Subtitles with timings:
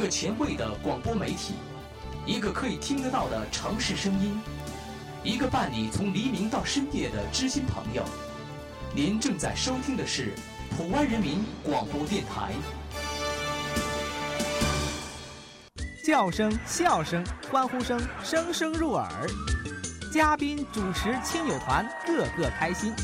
[0.00, 1.52] 一个前卫的广播媒体，
[2.24, 4.40] 一个可以听得到的城市声音，
[5.22, 8.02] 一个伴你从黎明到深夜的知心朋友。
[8.94, 10.32] 您正在收听的是
[10.74, 12.54] 普湾人民广播电台。
[16.02, 17.22] 叫声、笑声、
[17.52, 19.06] 欢呼声，声声入耳。
[20.10, 22.94] 嘉宾、主持、亲友团，个个开心。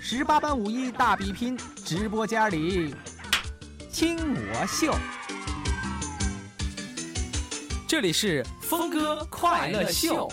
[0.00, 2.94] 十八般武艺大比拼，直播间里
[3.92, 4.16] 听
[4.52, 4.94] 我秀。
[7.88, 10.28] 这里是峰哥快乐秀。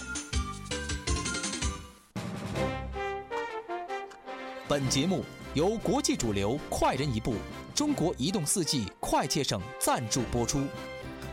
[4.68, 5.24] 本节目
[5.54, 7.36] 由国际主流快人一步
[7.74, 10.66] 中国移动四 G 快捷省赞助播出。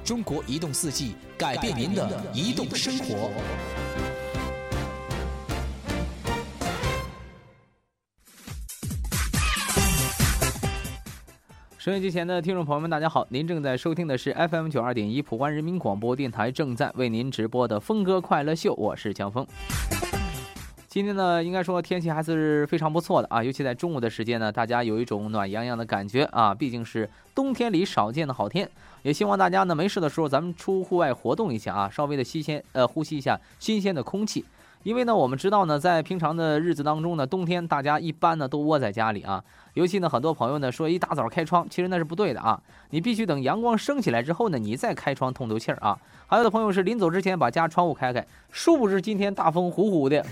[0.05, 3.33] 中国移动四 G 改变您的移动生活。
[11.83, 13.27] 收音机前的听众朋友们，大家好！
[13.31, 19.45] 您正在收听的是 FM 九二点一普关人民广播电台正在为您直播的《峰哥快乐秀》，我是江峰。
[20.87, 28.71] 今天呢，应该说天气还是非常不错的啊，尤其在中午的时间呢，大家有一种暖洋洋的感觉啊，毕竟是冬天里少见的好天。
[29.03, 34.45] 也希望大家呢没事的时候，咱们出户外活动一下啊，稍微的吸鲜呃呼吸一下新鲜的空气。
[34.83, 39.43] 因为呢，我们知道呢，在平常的日子当中呢，冬天大家一般呢都窝在家里啊。
[39.75, 42.61] 尤其呢，很多朋友呢说一大早开窗，其实那是不对的啊。
[42.91, 45.97] 你必须等阳光升起来之后呢，你再开窗通透气儿啊。
[46.27, 50.25] 还有的朋友是临走之前把家窗户开开，殊不知今天大风呼呼的，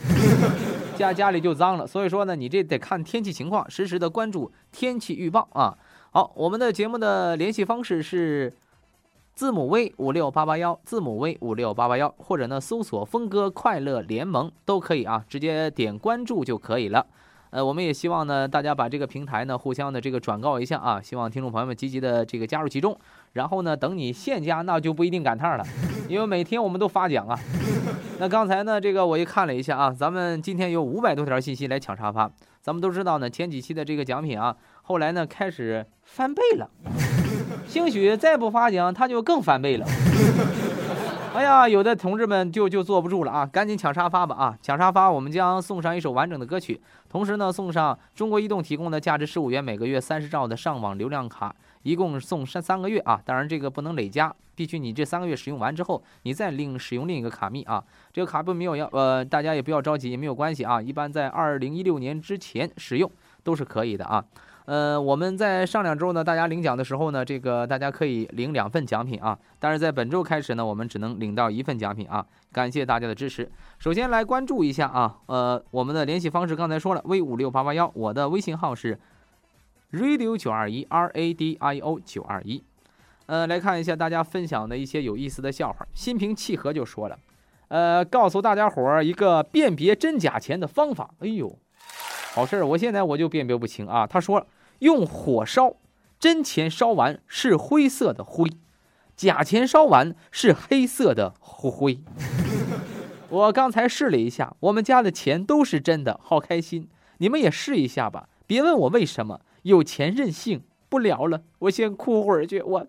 [0.99, 1.87] 家家里就脏了。
[1.87, 5.77] 所以说呢，你这得看天气情况，实时的关注天气预报啊。
[6.11, 8.53] 好，我们的节目的联系方式是。
[9.41, 17.07] 字母 V 五六八八幺，字母 V 五六八八幺，或者呢搜索“峰哥快乐联盟”都可以啊，直接点关注就可以了。
[17.49, 22.95] 呃，我们也希望呢大家把这个平台呢互相的这个转告一下啊，希望听众朋友们积极的这个加入其中。
[23.33, 25.65] 然后呢，等你现加那就不一定赶趟了，
[26.07, 27.35] 因为每天我们都发奖啊。
[28.21, 32.31] 那刚才呢这个我也看了一下啊，咱们今天有五百多条信息来抢沙发。
[32.61, 36.69] 咱们都知道呢，前几期的这个奖品啊，后来呢开始翻倍了。
[37.71, 39.87] 兴许再不发奖，他就更翻倍了。
[41.33, 44.59] 哎呀，有的同志们就就坐不住了啊，赶紧抢沙发吧啊！
[44.61, 51.55] 抢沙发，我们将送上一首完整的歌曲，同时呢，送上中国移动提供的价值十五元、每个月三十兆的上网流量卡，
[51.85, 53.21] 一共送三三个月啊。
[53.25, 57.81] 当然这个不能累加，必须你这三个月使用完之后，你再另使用另一个卡密啊。
[58.13, 60.83] 这个卡不没有要呃，大家也不要着急，也没有关系啊。
[60.83, 63.09] 一般在二零一六年之前使用
[63.45, 64.25] 都是可以的啊。
[64.71, 69.37] 呃，我们在上两周呢，大家领奖的时候呢，这个大家可以领两份奖品啊。
[69.59, 72.25] 但是在本周开始呢，我们只能领到一份奖品啊。
[72.53, 73.51] 感谢大家的支持。
[73.81, 78.97] 首先来关注一下啊，呃，我们的联系方式刚才说了，V 五六八八幺，我的微信号是
[79.91, 82.63] radio 九二一 R A D I O 九二一。
[83.27, 85.85] 呃，来看一下大家分享的一些有意思的笑话。
[85.95, 87.19] 心平气和就说了，
[87.67, 91.11] 呃，告诉大家伙儿一个辨别真假钱的方法。
[91.19, 91.59] 哎呦，
[92.35, 94.07] 好事儿，我现在我就辨别不清啊。
[94.07, 94.47] 他说。
[94.81, 95.77] 用火烧，
[96.19, 98.51] 真钱烧完是灰色的灰，
[99.17, 102.01] 假钱烧完是黑色的灰。
[103.31, 106.89] 我刚才试了一下，我们家的钱都是真的，好开心。
[107.19, 110.63] 你们也试一下吧，别问我为什么，有钱任性。
[110.89, 112.61] 不聊了，我先哭会儿去。
[112.63, 112.85] 我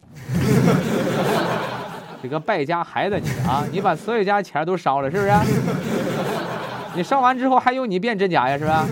[2.24, 5.32] 这个败家孩子，你啊，你把所有家钱都烧了，是不是？
[6.96, 8.88] 你烧完之后还用你辨真假呀，是吧？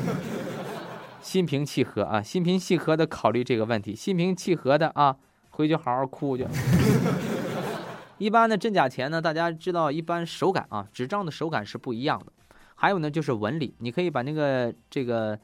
[1.21, 5.15] 心平气和啊，心平气和的考虑这个问题，心平气和的啊，
[5.51, 6.47] 回去好好哭去。
[8.17, 12.31] 一般的真假钱呢，大家知道，一般手感啊，纸张的手感是不一样的。
[12.75, 15.37] 还有呢，就是纹理，你可以把那个这个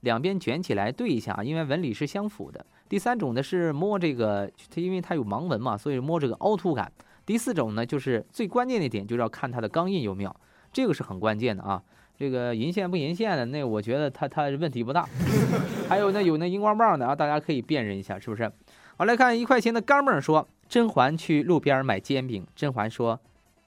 [0.00, 2.64] 两边卷起来对一下，因为纹理是相符的。
[2.88, 6.90] 第三种呢是摸这个，它因为它有盲纹嘛，所以摸这个凹凸感。
[7.24, 10.34] 第四种呢就是最关键的点，就是要看它的钢印有没有，
[10.72, 11.82] 这个是很关键的啊。
[12.20, 15.08] 这个银线不银线的，那我觉得它它问题不大。
[15.88, 18.52] 还有那有那荧光棒的啊，大家可以辨认一下，是不是？
[18.98, 23.18] 好来看一块钱的干儿说，甄嬛去路边买煎饼，甄嬛说：“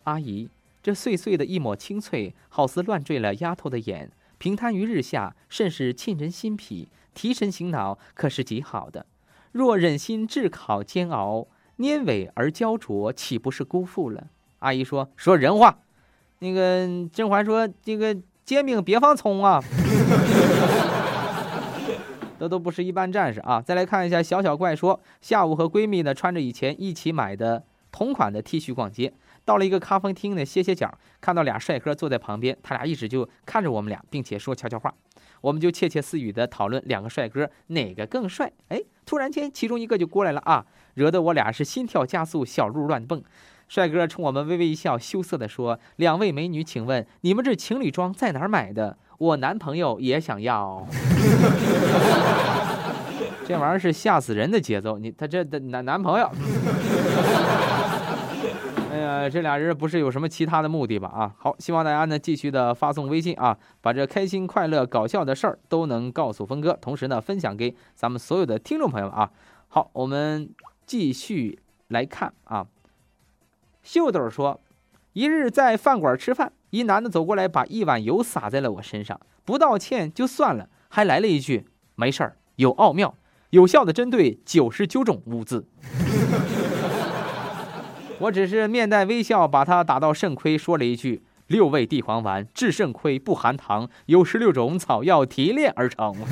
[0.06, 0.48] 阿姨，
[0.84, 4.12] 这碎碎的一抹清脆，好似乱坠了丫头的眼。
[4.38, 9.08] 平摊于日下，甚是沁人心脾，提神醒脑，可是极好的。
[9.52, 11.48] 若忍心炙烤煎熬，
[11.80, 14.28] 粘尾而焦灼，岂不是辜负了？”
[14.60, 15.80] 阿姨说：“说人话。”
[16.38, 19.63] 那个甄嬛说：“这个。”煎饼别放葱啊！
[22.40, 23.62] 这都不是一般战士啊！
[23.62, 29.13] 再来看一下小小怪说，下午和闺蜜呢穿着以前一起买的同款的 T 恤逛街，
[29.45, 34.94] 到了一个咖啡厅呢歇歇脚，看到俩帅哥坐在旁边，他俩一直就看着我们俩，并且说悄悄话。
[35.39, 38.51] 我们就窃窃私语的讨论两个帅哥哪个更帅。
[38.68, 40.66] 哎，突然间其中一个就过来了啊，
[40.96, 43.24] 惹得我俩是心跳加速，小鹿乱蹦。
[43.68, 48.98] 帅哥冲我们微微一笑，羞涩地说：“两位美女，请问你们这情侣装在哪儿买的？
[49.18, 50.86] 我男朋友也想要。
[53.45, 56.31] ”这玩意儿是吓死人的节奏，你他这的男男朋友。
[58.92, 61.10] 哎呀，这俩人不是有什么其他的目的吧？
[61.10, 69.31] 啊，好，希望大家呢继续的发送微信啊，把这开心、快乐、搞笑的事儿都能告诉峰哥，同时呢分享给咱们所有的听众朋友们啊。
[69.68, 70.50] 好，我们
[70.86, 72.68] 继续来看啊。
[73.84, 74.62] 秀豆说，
[75.12, 83.16] 一日在饭馆吃饭，一男的走过来，把一碗油洒在了我身上，不道歉就算了，还来了一句：“没事儿，有奥妙，
[83.50, 85.68] 有效的针对九十九种污渍。”
[88.20, 96.16] 我只是面带微笑，把他打到肾亏，说了一句：“六味地黄丸治肾亏，不含糖，由十六种草药提炼而成。”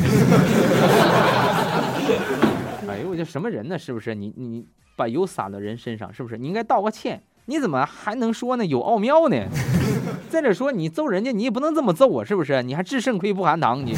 [2.87, 3.77] 哎呦，我这什么人呢？
[3.77, 4.15] 是不是？
[4.15, 4.65] 你你
[4.95, 6.37] 把油洒到人身上，是不是？
[6.37, 7.21] 你应该道个歉。
[7.45, 8.65] 你怎么还能说呢？
[8.65, 9.45] 有奥妙呢？
[10.29, 12.63] 再者说，你揍人家，你也不能这么揍我，是不是？
[12.63, 13.95] 你还治肾亏不含糖，你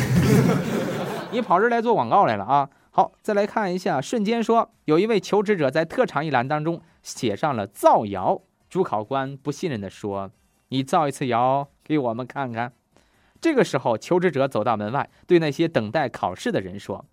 [1.31, 2.69] 你跑这来做广告来了啊？
[2.89, 8.41] 好，再来看一下，瞬间说，有一位求职者在特长一栏当中写上了造谣。
[8.69, 10.31] 主考官不信任的说
[10.69, 12.73] ：“你造一次谣给我们看看。”
[13.39, 17.05] 这个时候，求职者走到门外，对那些等待考试的人说：“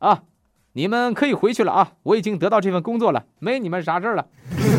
[0.00, 0.24] 啊，
[0.72, 4.26] 你们可以回去了啊，我已经得到这份工作了，没你们啥事儿了。”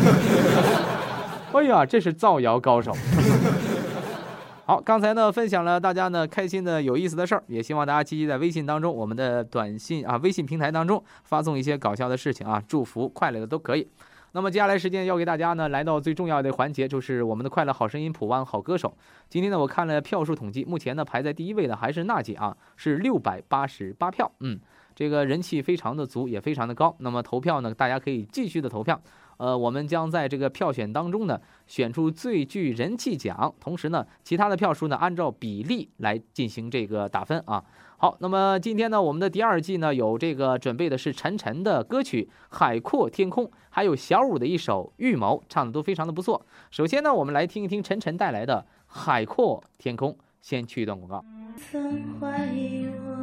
[1.52, 2.92] 哎呀，这是造谣高手。
[4.64, 13.88] 好，刚才呢分享了大家呢开心的有意思的事儿，也希望大家积极在微信当中，我们的短信啊微信平台当中发送一些搞笑的事情啊，祝福快乐的都可以。
[14.32, 18.96] 那么接下来时间要给大家呢来到最重要的环节，就是我们的快乐好声音普湾好歌手。
[19.28, 24.56] 今天呢我看了票数统计，目前呢排在第一位的还是娜姐啊，是六百八十八票，嗯，
[24.94, 26.94] 这个人气非常的足，也非常的高。
[27.00, 29.00] 那么投票呢，大家可以继续的投票。
[29.40, 37.64] 呃，我们将在这个票选当中呢，选出最具人气奖，同时呢，其他的票数呢，按照比例来进行这个打分啊。
[37.96, 46.44] 好，那么今天呢，我们的第二季呢，有这个准备的是陈晨的歌曲《海阔天空》，还有小五的一首《预谋》，唱的都非常的不错。
[46.70, 51.24] 首先呢，我们来听一听陈晨带来的《海阔天空》，先去一段广告。
[51.56, 53.16] 曾怀疑我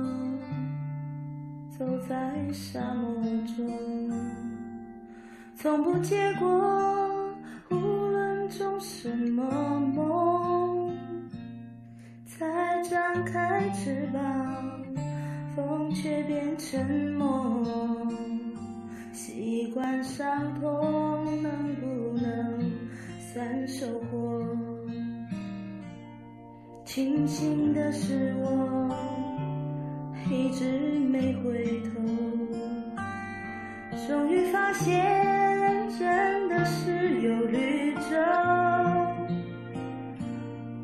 [1.78, 3.24] 走在沙漠
[3.56, 4.47] 中。
[5.60, 6.48] 从不结果，
[7.72, 9.44] 无论种什么
[9.96, 10.96] 梦，
[12.28, 14.86] 才张开翅膀，
[15.56, 16.86] 风却变沉
[17.18, 17.66] 默。
[19.12, 21.88] 习惯伤痛，能不
[22.20, 22.72] 能
[23.34, 24.46] 算收获？
[26.86, 28.96] 庆幸的是，我
[30.30, 32.00] 一直没回头，
[34.08, 35.37] 终于发现。
[35.98, 38.02] 真的是有绿洲，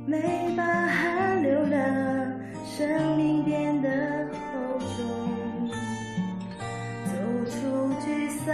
[0.08, 2.34] 没把汗流了，
[2.66, 5.70] 生命变得厚重。
[7.06, 7.14] 走
[7.46, 8.54] 出沮丧，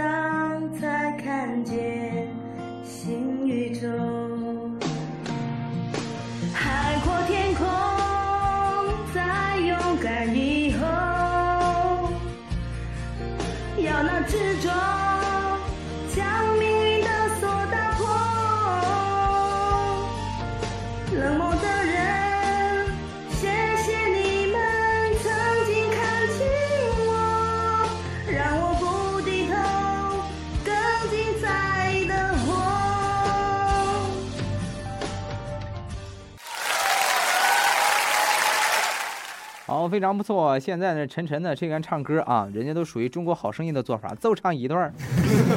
[39.90, 40.58] 非常不错。
[40.58, 44.92] 现在呢，晨晨呢，这边唱歌啊，人家都属于中国好声音的做法，奏唱一段儿，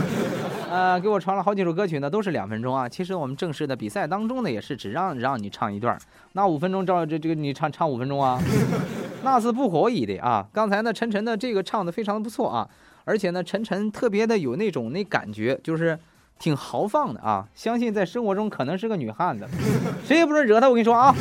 [0.69, 2.89] 呃，给我传了好几首歌曲呢，都是两分钟啊。
[2.89, 5.99] 其实我们正式的比赛当中呢，也是只让让你唱一段儿，
[6.33, 8.41] 那五分钟照这这个你唱唱五分钟啊，
[9.23, 10.45] 那是不可以的啊。
[10.51, 12.67] 刚才呢，晨晨的这个唱的非常的不错啊，
[13.05, 15.97] 而且呢，晨晨特别的有那种那感觉，就是
[16.39, 17.47] 挺豪放的啊。
[17.53, 19.47] 相信在生活中可能是个女汉子，
[20.05, 21.15] 谁也不准惹她，我跟你说啊。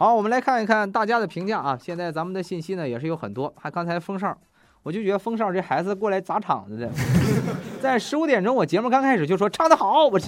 [0.00, 1.78] 好，我们来看一看大家的评价啊。
[1.78, 3.52] 现在咱们的信息呢也是有很多。
[3.60, 4.34] 还刚才风少，
[4.82, 6.90] 我就觉得风少这孩子过来砸场子的，
[7.82, 10.18] 在十五点钟我节目刚开始就说唱得好，我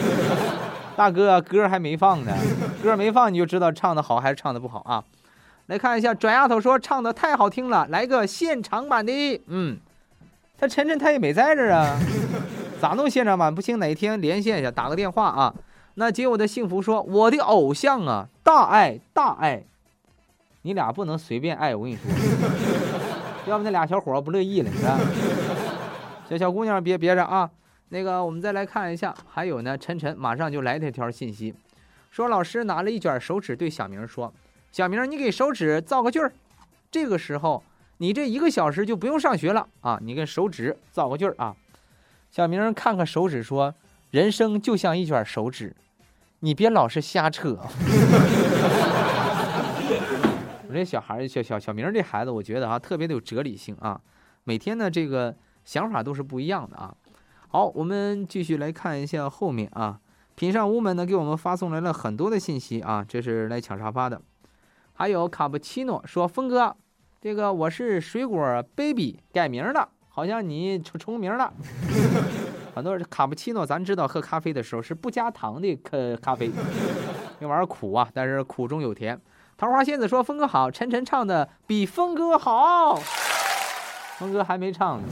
[0.94, 2.36] 大哥歌还没放呢，
[2.82, 5.02] 歌没放你就知道唱得好还是唱得不好啊。
[5.68, 9.40] 来看一下，转丫头说唱的太好听了，来个现场版的。
[9.46, 9.78] 嗯，
[10.58, 11.98] 他晨晨他也没在这儿啊，
[12.78, 13.54] 咋弄现场版？
[13.54, 15.54] 不行，哪天连线一下，打个电话啊。
[15.94, 19.64] 那接我的幸福说：“我的偶像啊，大爱大爱，
[20.62, 22.10] 你俩不能随便爱，我跟你说，
[23.46, 24.70] 要不那俩小伙不乐意了？
[26.30, 27.50] 小小姑娘别别着啊。
[27.90, 31.54] 那个，我们再来看一下，还有呢，晨晨马上就来这条信息，
[32.10, 34.32] 说老师拿了一卷手纸对小明说
[34.72, 36.32] ：“小明，你给手指造个句儿。”
[36.90, 37.62] 这个时候，
[37.98, 39.98] 你这一个小时就不用上学了啊！
[40.02, 41.54] 你给手指造个句儿啊。
[42.30, 43.74] 小明看看手指说
[44.10, 45.76] ：“人生就像一卷手指，
[46.44, 47.56] 你别老是瞎扯。”
[50.68, 54.00] 我这小孩小小小明这孩子，我觉得啊，特别的有哲理性啊，
[54.42, 56.92] 每天呢这个想法都是不一样的啊。
[57.48, 60.00] 好，我们继续来看一下后面啊。
[60.34, 64.20] 品上屋们呢给我们发送来了很多的信息啊，这是来抢沙发的。
[64.94, 66.74] 还有卡布奇诺说：“峰哥，
[67.20, 71.52] 这个我是水果 baby 改名了，好像你重重名了。
[72.74, 76.50] 很多人卡布奇诺，咱知道喝咖啡的时候是不加糖的咖咖啡，
[77.38, 79.20] 那玩意儿苦啊，但是苦中有甜。
[79.58, 82.98] 桃花仙子说：峰哥好，晨晨唱的比峰哥好，
[84.18, 85.04] 峰哥还没唱呢。”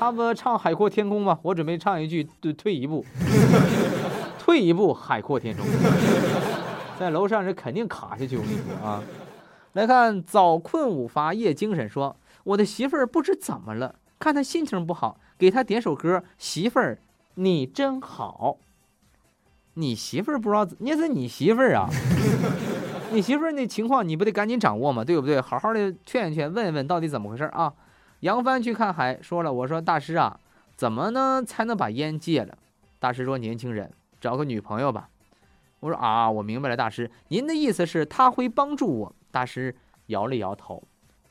[0.00, 1.38] 他不唱《海阔天空》吗？
[1.42, 3.06] 我准备唱一句，退退一步，
[4.36, 5.64] 退一步，海阔天空。
[6.98, 9.00] 在楼上是肯定卡下去，我跟你说啊。
[9.74, 16.98] 来看早困午乏夜精神，说我的媳妇儿不知怎么了，看她心情不好，给他点首歌，媳妇儿
[17.34, 18.56] 你真好。
[19.74, 21.88] 你媳妇儿不知道，那是你媳妇儿啊。
[23.12, 25.04] 你媳妇儿那情况你不得赶紧掌握吗？
[25.04, 25.40] 对不对？
[25.40, 27.72] 好好的劝一劝，问一问到底怎么回事啊？
[28.20, 30.38] 杨帆去看海，说了：“我说大师啊，
[30.76, 32.56] 怎么呢才能把烟戒了？”
[33.00, 35.08] 大师说：“年轻人，找个女朋友吧。”
[35.80, 39.74] 我说：“啊，我明白了，大师，您的意思是他会帮助我。”大师
[40.06, 40.82] 摇了摇头。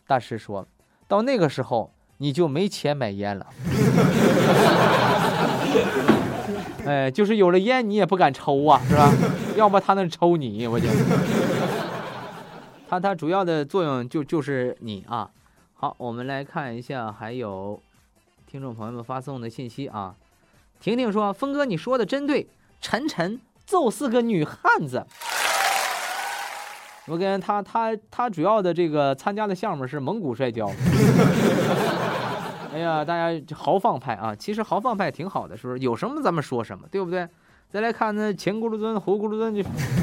[0.06, 0.68] 大师说
[1.08, 3.46] ：“到那个时候，你就没钱买烟了。
[6.86, 9.12] 哎，就是有了烟，你也不敢抽啊，是吧？
[9.58, 10.94] 要么他能抽你，我觉得。
[12.88, 15.28] 他他主要的作用就就是你啊。”
[15.74, 17.82] 好，我们来看一下，还有
[18.46, 20.14] 听众朋友们发送的信息啊。
[20.80, 22.46] 婷婷说：“峰哥，你说的真对，
[22.80, 25.04] 晨晨揍四个女汉子。”
[27.08, 30.72] 我跟他他他主要的这个参加的项目是蒙古摔跤。
[32.72, 35.80] 哎呀，大家豪放派啊，其实豪放派挺好的，是不是？
[35.80, 37.28] 有什么咱们说什么，对不对？
[37.70, 39.54] 再来看那前咕噜尊、后咕噜尊，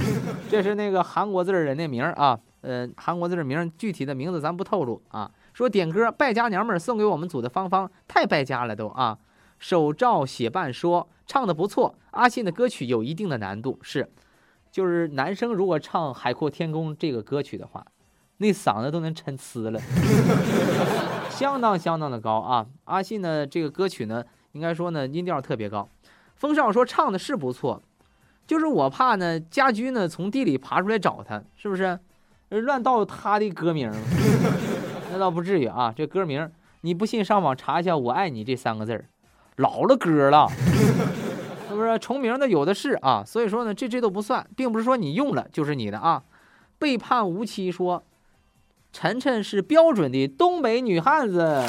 [0.51, 2.39] 这是那个韩国字儿的名儿啊。
[2.61, 5.31] 呃，韩国字儿名具体的名字咱不透露啊。
[5.55, 9.17] 说点歌，败家娘们儿送给我们组的芳芳，太败家了都啊！
[9.59, 14.11] 手照写伴说唱的不错，阿信的歌曲有一定的难度，是，
[14.71, 17.87] 就是男生如果唱《海阔天空》这个歌曲的话，
[18.39, 19.81] 那嗓子都能抻呲了，
[21.39, 22.67] 相当相当的高啊！
[22.87, 25.89] 阿信呢这个歌曲呢，应该说呢音调特别高。
[26.35, 27.81] 风少说唱的是不错，
[28.45, 31.97] 就是我怕呢家驹呢从地里爬出来找他，是不是？
[32.49, 33.89] 乱盗他的歌名。
[35.13, 39.05] 那倒不至于啊，这歌名你不信上网查一下“我爱你”这三个字儿，
[39.59, 40.49] 老了歌了，
[41.69, 43.23] 是不是重名的有的是啊？
[43.25, 46.25] 所以说呢，这这都不算，并不是说你用了就是你的啊。
[46.81, 48.03] 背叛无期说，
[48.93, 51.63] 晨晨是标准的东北女汉子，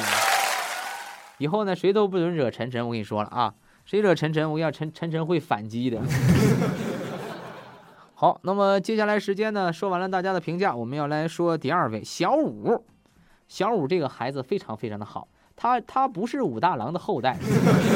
[1.38, 6.00] 以后呢谁都不准惹晨晨，我跟你说了啊，谁惹晨晨，我跟你讲，晨晨晨会反击的。
[8.14, 12.84] 好，那么接下来时间呢，说完了大家的评价，我们要来说第二位小五。
[13.48, 17.36] 小五这个孩子非常非常的好，他他不是武大郎的后代。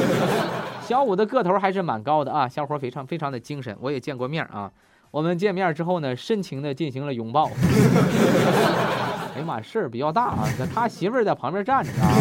[0.83, 4.71] 小五的个头还是蛮高的啊，小伙非常非常的精神，我也见过面啊。
[5.11, 7.49] 我们见面之后呢，深情的进行了拥抱。
[9.35, 12.15] 哎呀妈，事儿比较大啊，他媳妇儿在旁边站着啊。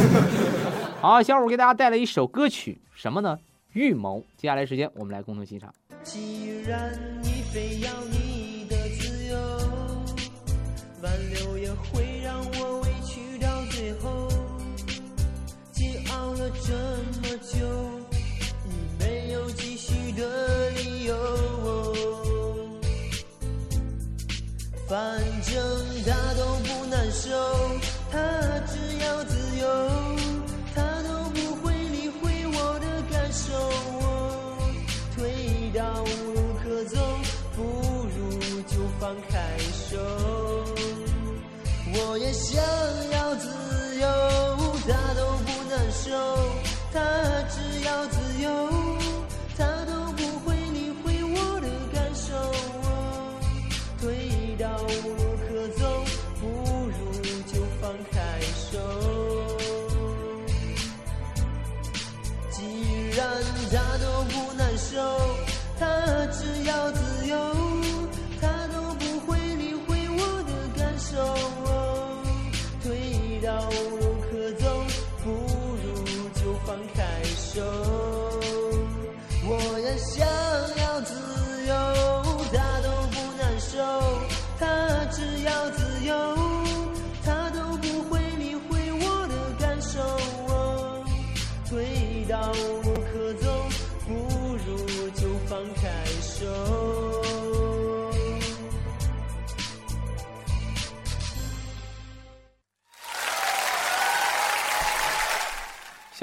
[0.99, 3.37] 好，小五给大家带来一首歌曲，什么呢？
[3.73, 4.23] 预谋。
[4.35, 5.71] 接下来时间我们来共同欣赏。
[6.03, 6.91] 既然
[7.21, 9.37] 你非要你的自由，
[11.03, 14.27] 挽留也会让我委屈到最后。
[15.71, 16.49] 煎熬了。
[16.65, 16.73] 这
[17.21, 17.67] 么久，
[18.65, 21.42] 你没有继续的理由。
[24.93, 25.01] 反
[25.41, 25.57] 正
[26.05, 27.31] 他都不难受，
[28.11, 28.19] 他
[28.67, 29.65] 只要自由，
[30.75, 33.51] 他都不会理会我的感受。
[33.97, 34.05] 我
[35.15, 36.95] 退到无路可走，
[37.55, 37.63] 不
[38.13, 39.57] 如就放开
[39.89, 39.97] 手。
[41.95, 42.63] 我也想
[43.13, 43.49] 要自
[43.99, 44.05] 由，
[44.87, 46.11] 他都不难受。
[46.93, 47.01] 他
[47.49, 47.62] 只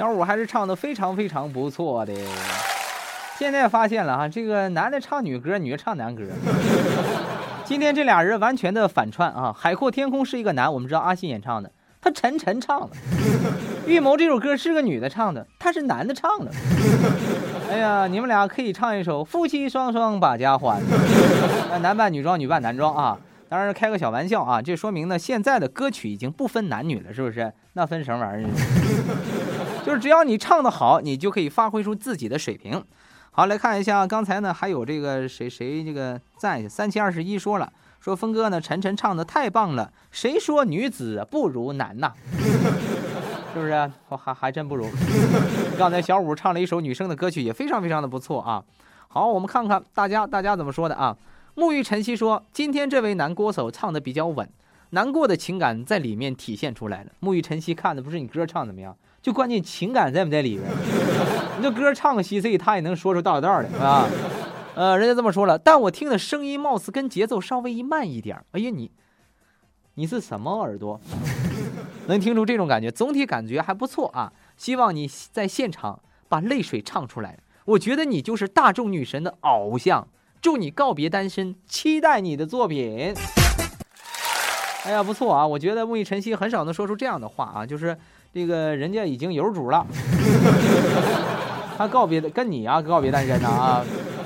[0.01, 2.11] 小五还是唱的非常非常不错的。
[3.37, 6.23] 现在发现了哈，这个男的唱女歌，女的唱男歌。
[7.63, 9.55] 今天这俩人完全的反串啊！
[9.55, 12.87] 海阔天空是一个男，我们知道阿信演唱的，他陈晨唱的；
[13.85, 16.49] 预谋这首歌是个女的唱的，他是男的唱的。
[17.69, 20.81] 哎呀，你们俩可以唱一首《夫妻双双把家还》，
[21.77, 23.19] 男扮女装，女扮男装啊！
[23.47, 27.53] 当然是开个小玩笑啊，这说明呢，现在的歌曲已经不分男女了，是不是？
[27.73, 28.49] 那分什么玩意儿？
[29.91, 32.81] 就是只要你唱得好，你就可以发挥出自己的水平。
[33.31, 37.69] 好，来看一下，刚才呢还有这个谁谁这个在三七二十一说了，
[37.99, 42.13] 说峰哥呢，晨晨唱的太棒了，谁说女子不如男呐？
[43.53, 43.91] 是不是？
[44.07, 44.87] 我还还真不如。
[45.77, 48.63] 刚才小五唱了一首女生的歌曲，也非常非常的不错啊。
[49.09, 51.17] 好，我们看看大家大家怎么说的啊？
[51.55, 54.49] 沐浴晨曦说，今天这位男歌手唱的比较稳，
[54.91, 57.11] 难过的情感在里面体现出来了。
[57.19, 58.95] 沐浴晨曦看的不是你歌唱怎么样？
[59.21, 60.67] 就关键情感在不在里边？
[61.57, 64.07] 你这歌唱个稀碎，他也能说出道道的，是吧？
[64.73, 68.43] 呃，人家这么说了，但我听的声音貌似跟节奏稍微一慢一点。
[68.51, 68.89] 哎呀，你
[69.93, 70.99] 你是什么耳朵？
[72.07, 72.89] 能听出这种感觉？
[72.89, 74.33] 总体感觉还不错啊。
[74.57, 77.37] 希望你在现场把泪水唱出来。
[77.65, 80.07] 我觉得你就是大众女神的偶像。
[80.41, 83.13] 祝你告别单身，期待你的作品。
[84.85, 85.45] 哎呀，不错啊！
[85.45, 87.95] 我觉得沐浴晨曦很少能说出这样的话啊，就是。
[88.33, 89.85] 这个人家已经有主了，
[91.77, 93.83] 他告别的跟你啊告别单身呢啊，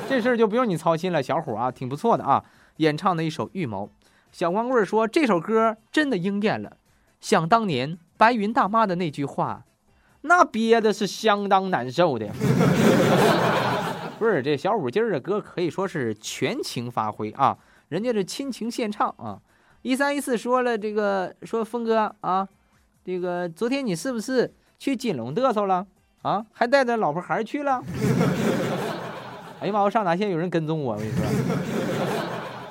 [0.07, 2.43] 这事儿就不用你操心了，小虎啊，挺不错的啊，
[2.77, 3.87] 演唱的一首《预谋》。
[4.31, 6.77] 小光棍说这首歌真的应验了，
[7.19, 9.63] 想当年白云大妈的那句话，
[10.21, 12.27] 那憋的是相当难受的。
[14.19, 17.57] 不是这小五今儿的歌可以说是全情发挥啊，
[17.89, 19.39] 人家是亲情献唱啊。
[19.81, 22.47] 一三一四说了这个说峰哥啊。
[23.05, 25.85] 这个昨天你是不是去金龙嘚瑟了
[26.23, 26.43] 啊？
[26.51, 27.79] 还带着老婆孩去了？
[29.61, 29.81] 哎呀妈！
[29.81, 30.95] 我上哪现在有人跟踪我？
[30.95, 31.23] 我跟你说，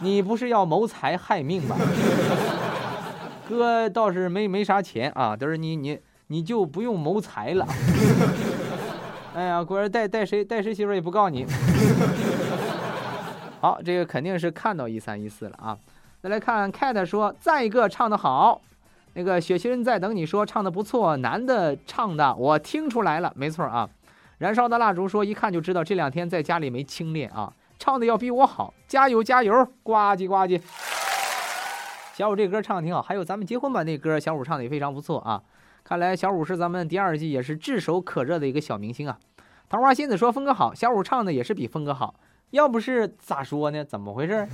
[0.01, 1.77] 你不是要谋财害命吧？
[3.49, 7.65] 哥倒是没没啥钱啊，但是你你你就不用谋财了。
[9.37, 11.47] 哎呀，果然带带谁带谁媳妇也不告你。
[13.61, 15.79] 好，这个肯定是看到一三一四了啊。
[16.21, 18.61] 再来看 cat 说，再一个唱的好。
[19.15, 23.89] 那个雪奇人在等你说唱的不错，男的唱的我听出来了，没错啊。
[24.39, 30.61] 燃烧的蜡烛说一看就知道这两天在家里没清练啊，唱的要比我好，加油加油，呱唧呱唧。
[32.15, 35.43] 小五这歌唱的挺好，还有咱们结婚版那歌，小五唱的也非常不错啊。
[35.85, 39.19] 看来小五是咱们第二季也是炙手可热的一个小明星啊。
[39.69, 42.15] 桃花仙子说峰哥好，小五唱的也是比峰哥好，
[42.51, 43.85] 要不是咋说呢？
[43.85, 44.49] 怎么回事？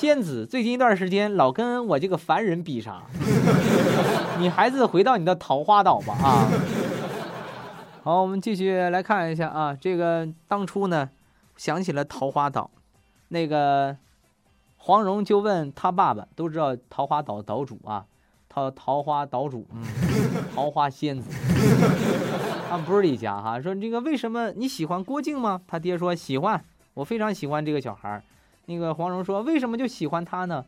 [0.00, 3.02] 仙子最近一段时间老跟我这个凡人比啥？
[4.40, 6.48] 你还是回到你的桃花岛吧啊！
[8.02, 11.10] 好，我们继续来看一下啊，这个当初呢，
[11.58, 12.70] 想起了桃花岛，
[13.28, 13.94] 那个
[14.78, 18.06] 黄蓉就问他爸爸，都知道桃花岛岛主啊，
[18.48, 19.82] 桃桃花岛主，嗯，
[20.56, 21.28] 桃花仙子，
[22.70, 23.60] 他们不是李家哈。
[23.60, 25.60] 说这个为什么你喜欢郭靖吗？
[25.68, 28.22] 他爹说喜欢，我非常喜欢这个小孩
[28.70, 30.64] 那个黄蓉说：“为什么就喜欢他呢？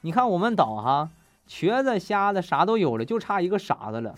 [0.00, 1.08] 你看我们岛哈，
[1.46, 4.12] 瘸子、瞎子啥都有了，就差一个傻子了。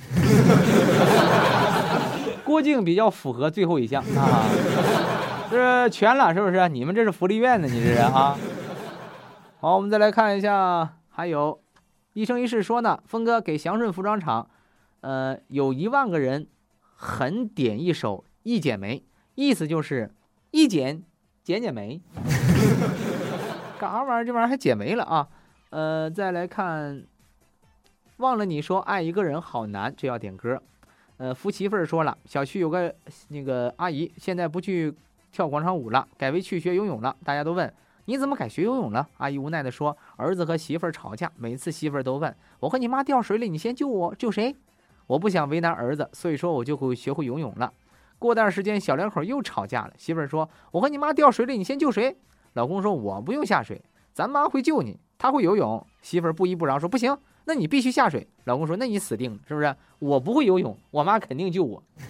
[2.46, 4.48] 郭靖比较符合最后一项啊，
[5.50, 6.66] 是全了，是不是？
[6.70, 7.68] 你们这是福利院呢？
[7.68, 8.38] 你这是啊？
[9.60, 11.60] 好，我们再来看一下，还有
[12.14, 14.48] 一生一世说呢，峰哥给祥顺服装厂，
[15.02, 16.46] 呃，有一万个人
[16.94, 18.96] 狠点一首《一剪梅》，
[19.34, 20.14] 意思就是
[20.52, 21.02] 一剪
[21.44, 22.00] 剪剪梅。”
[23.78, 24.24] 干啥玩意儿？
[24.24, 25.28] 这玩意儿还解没了啊？
[25.70, 27.04] 呃，再来看，
[28.18, 30.60] 忘了你说爱一个人好难，这要点歌。
[31.18, 32.94] 呃，福媳妇儿说了，小区有个
[33.28, 34.94] 那个阿姨，现在不去
[35.32, 37.14] 跳广场舞了，改为去学游泳了。
[37.24, 37.72] 大家都问
[38.04, 39.06] 你怎么改学游泳了？
[39.18, 44.54] 阿姨无奈的说，儿子和媳妇儿吵架，每次媳妇儿都问我和你妈掉水里，你先救我，救谁？
[45.06, 47.72] 我不想为难儿子，所以说我就会学会游泳了。
[48.18, 52.16] 过段时间，小两口又吵架了，媳妇儿说我和你妈掉水里，你先救谁？
[52.56, 53.82] 老公说：“我不用下水，
[54.14, 57.14] 咱妈会救你，她会游泳。”媳妇儿不依不饶说：“不行，
[57.44, 59.76] 那你必须下水。”老公说：“那你死定了，是不是？
[59.98, 61.82] 我不会游泳，我妈肯定救我，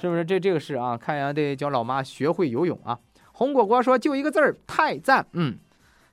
[0.00, 0.24] 是不是？
[0.24, 2.98] 这这个是啊，看样得教老妈学会游泳啊。”
[3.30, 5.56] 红果果说：“就一个字儿，太赞。”嗯，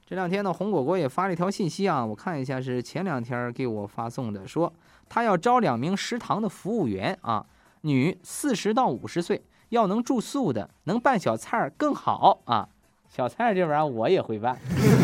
[0.05, 4.71] 这两天呢，红果果也发了一条信息啊，我看一下，是前两天给我发送的，说
[5.09, 7.43] 他要招两名食堂的服务员啊，
[7.81, 9.41] 女，四十到五十岁。
[9.69, 12.69] 要能住宿的，能拌小菜儿更好啊！
[13.09, 14.57] 小菜这玩意儿我也会拌，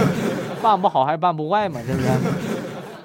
[0.62, 2.10] 拌不好还拌不坏嘛，是不是？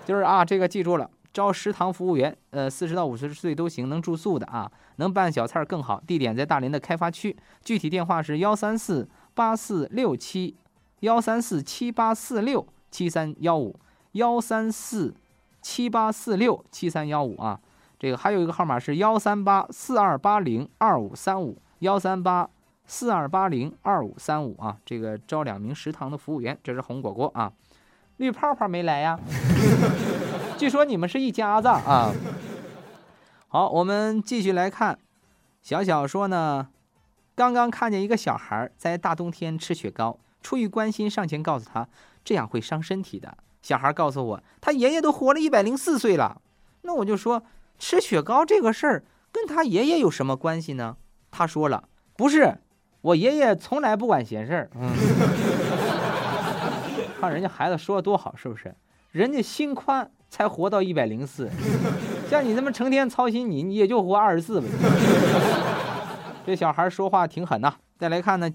[0.05, 6.03] 就是啊，这个记住了，招食堂服务员，呃，四十到五十岁都行，能住宿的啊，能拌小菜更好。
[6.07, 10.57] 地点在大连的开发区，具体电话是幺三四八四六七
[11.01, 13.79] 幺三四七八四六七三幺五
[14.12, 15.14] 幺三四
[15.62, 17.61] 七八四六七三幺五啊。
[17.99, 22.49] 这个还有一个号码是幺三八四二八零二五三五幺三八
[22.87, 24.77] 四二八零二五三五啊。
[24.85, 27.53] 这个招两名食堂的服务员，这是红果果啊。
[28.19, 29.19] 绿泡泡没来呀？
[30.59, 32.13] 据说你们是一家子啊。
[33.49, 34.99] 好，我们继续来看。
[35.63, 36.69] 小小说呢，
[37.35, 41.89] 刚刚看见一个小孩在大冬天吃雪糕，出于关心上前告诉他，
[42.25, 43.37] 这样会伤身体的。
[43.61, 46.41] 小孩告诉我，他爷爷都活了一百零四岁了。
[46.83, 47.43] 那我就说，
[47.79, 50.97] 吃雪糕这个事儿跟他爷爷有什么关系呢？
[51.31, 51.85] 他说了，
[52.17, 52.59] 不是，
[53.01, 54.71] 我爷爷从来不管闲事儿。
[54.75, 54.91] 嗯。
[57.21, 58.75] 看人家孩子说的多好，是不是？
[59.11, 61.51] 人家心宽才活到一百零四，
[62.29, 64.67] 像你这么成天操心你，你也就活二十四吧。
[66.47, 67.75] 这小孩说话挺狠呐。
[67.99, 68.51] 再来看呢，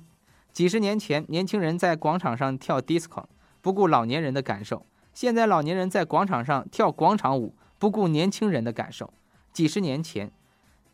[0.51, 3.25] 几十年前年轻人在广场上跳 disco，
[3.61, 9.11] 不顾老年人的感受；现在老年人在广场上跳广场舞，不顾年轻人的感受。
[9.51, 10.31] 几十年前，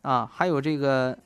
[0.02, 1.19] 啊，还有这个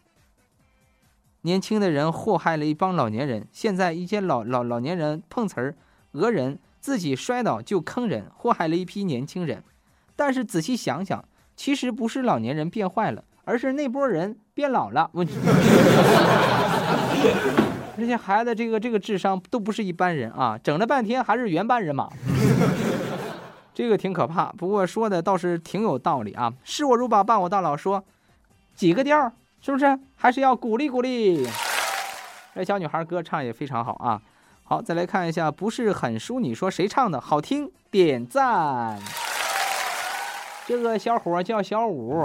[1.44, 5.74] 年轻的人祸害了一帮老年人，现在一些老老老年人碰瓷儿。
[6.12, 9.64] 讹人，自己摔倒就坑人，祸害了一批年轻人。
[10.18, 11.24] 但是仔细想想，
[11.56, 15.10] 其实不是老年人变坏了，而是那波人变老了。
[15.14, 15.34] 问题，
[17.96, 20.60] 这些孩子这个这个智商都不是一般人啊！
[20.62, 22.10] 整了半天还是原班人马，
[23.74, 24.46] 这个挺可怕。
[24.58, 26.54] 不过说的倒是挺有道理啊！
[26.64, 28.04] 视我如宝，伴我到老，说
[28.76, 29.32] 几个调，
[29.62, 30.00] 是不是？
[30.16, 31.48] 还是要鼓励鼓励。
[32.54, 34.22] 这小女孩歌唱也非常好啊。
[34.64, 37.72] 好，再来看一下，不是很淑女说谁唱的好听？
[37.90, 39.00] 点赞。
[40.66, 42.24] 这个小伙叫小五，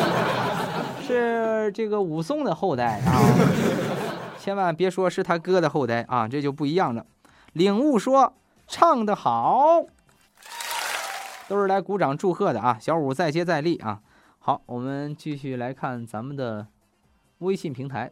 [1.06, 3.20] 是这个武松的后代啊，
[4.38, 7.04] 千万别说是他哥的后代啊，这就不一样了。
[7.52, 8.32] 领悟说
[8.66, 9.82] 唱的好，
[11.50, 12.78] 都是来鼓掌祝贺的啊。
[12.80, 14.00] 小五再接再厉啊。
[14.38, 16.68] 好，我们继续来看咱们的
[17.38, 18.08] 微信平台。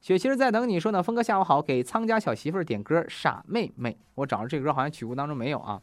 [0.00, 5.82] 雪琪儿在等你说呢，峰哥下午好，给苍家小媳妇儿点歌《傻妹妹》，我找着这歌好像曲库当中没有啊。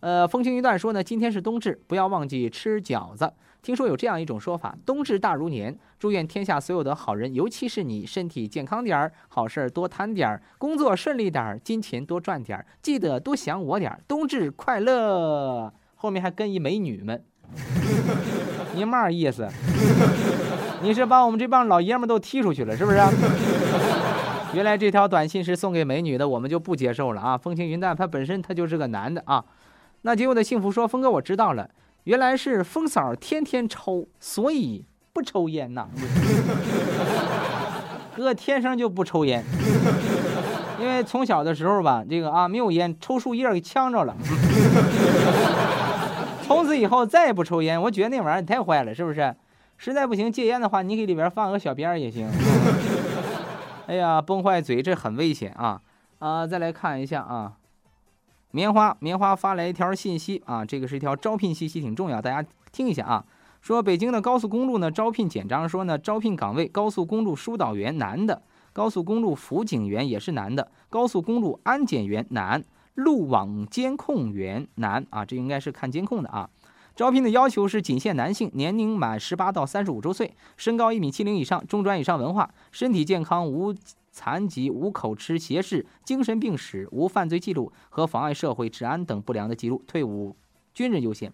[0.00, 3.32] 呃，风轻云淡说呢，今天是冬至，不要忘记吃饺子。
[3.62, 15.72] 听说有这样一种说法，冬至大如年，祝愿天下所有的好人，尤其是你身体健康点儿，好事儿多摊点儿，工作顺利点儿，金钱多赚点儿，记得多想我点儿，冬至快乐。
[16.04, 17.24] 后面还跟一美女们，
[18.76, 19.48] 你嘛意思？
[20.82, 22.98] 你是把我们这帮老爷们都踢出去了，是不是？
[24.52, 27.38] 原来这条短信是送给美女的，我们就不接受了啊！
[27.38, 29.42] 风轻云淡，他本身他就是个男的啊。
[30.02, 31.70] 那结果的幸福说：“峰哥，我知道了，
[32.02, 35.88] 原来是风嫂天天抽，所以不抽烟呐。
[38.14, 39.42] 哥天生就不抽烟，
[40.78, 44.14] 因为从小的时候吧，这个啊没有烟，抽树叶给呛着了。
[46.46, 49.34] 从此以后再也不抽烟，我觉得那玩意儿太坏了，是不是？”
[49.76, 52.28] 实在不行戒烟的话，你给里边放个小鞭儿也行。
[53.86, 55.80] 哎呀，崩坏嘴这很危险啊！
[56.20, 57.54] 啊，再来看一下啊，
[58.52, 63.24] 棉花棉花发来一条信息啊，这个是一条招聘信息，挺重要，大家听一下啊。
[63.60, 72.62] 说北京的高速公路呢招聘简章，说呢招聘岗位高速公路疏导员男的，高速公路辅警员也是男的，高速公路安检员男，
[72.94, 76.48] 路网监控员男啊，这应该是看监控的啊。
[76.94, 83.74] 招聘的要求是仅限男性，年龄满十八到三十五周岁，身高一米七零以上，中专以上文化，身体健康，无
[84.12, 90.36] 残疾，无口吃斜视，精神病史，无犯罪记录和妨碍社会治安等不良的记录，退伍
[90.72, 91.32] 军人优先。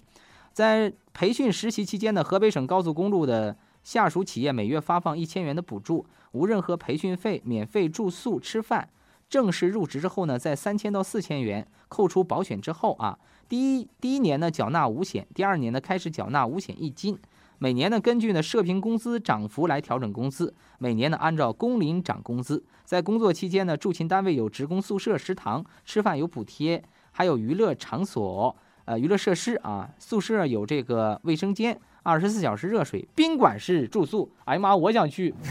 [0.54, 8.88] 在培训实习期间呢，河北省高速公路的下属企业每月发放一千元的补助，无任何培训费，免费住宿吃饭。
[9.30, 13.16] 正式入职之后呢，在三千到四千元扣除保险之后啊。
[13.48, 17.18] 第一第一年呢缴纳五险，第二年呢开始缴纳五险一金，
[17.58, 22.62] 每年呢根据呢社平工资涨幅来调整工资，每年呢按照工龄涨工资。
[22.84, 34.30] 在工作期间呢，驻勤单位有职工宿舍、食堂，吃饭有补贴，还有娱乐场所，呃娱乐设施啊，宿舍有这个卫生间，二十四小时热水，宾馆式住宿。
[34.44, 35.32] 哎呀妈，我想去。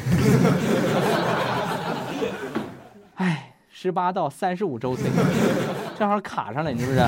[3.15, 3.48] 哎，
[3.81, 5.09] 十八到三十五周岁，
[5.97, 6.99] 正好卡上了，你是不是？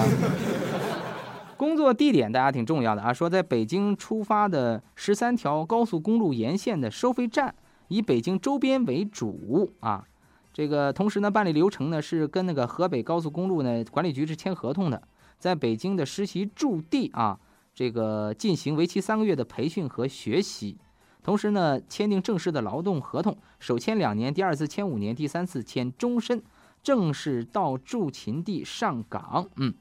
[1.57, 7.53] 工作地点大家挺重要的啊，说在北京出发的十三条高速公路沿线的收费站，
[7.89, 10.05] 以北京周边为主啊。
[10.53, 15.03] 这个同时呢，办理流程呢是跟那个河北高速公路呢管理局是签合同的，
[15.38, 17.38] 在北京的实习驻地啊，
[17.75, 20.77] 这个进行为期三个月的培训和学习，
[21.21, 26.41] 同时呢，签订正式的劳动合同，首签两年，第二次签五年，第三次签终身，
[26.84, 29.48] 正式到驻勤地上岗。
[29.58, 29.74] 嗯，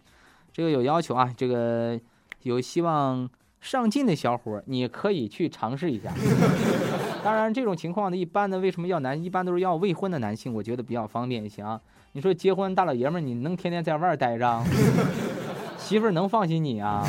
[0.53, 1.99] 这个有要求啊，这个
[2.43, 3.29] 有希望
[3.61, 6.13] 上进的小伙，你可以去尝试一下。
[7.23, 9.23] 当然，这种情况呢，一般的为什么要男？
[9.23, 11.79] 一般都是要未婚的男性，我觉得比较方便一些啊。
[12.13, 14.65] 你说结婚大老爷们儿，你能天天在外待着？
[15.79, 17.07] 媳妇儿能放心你啊？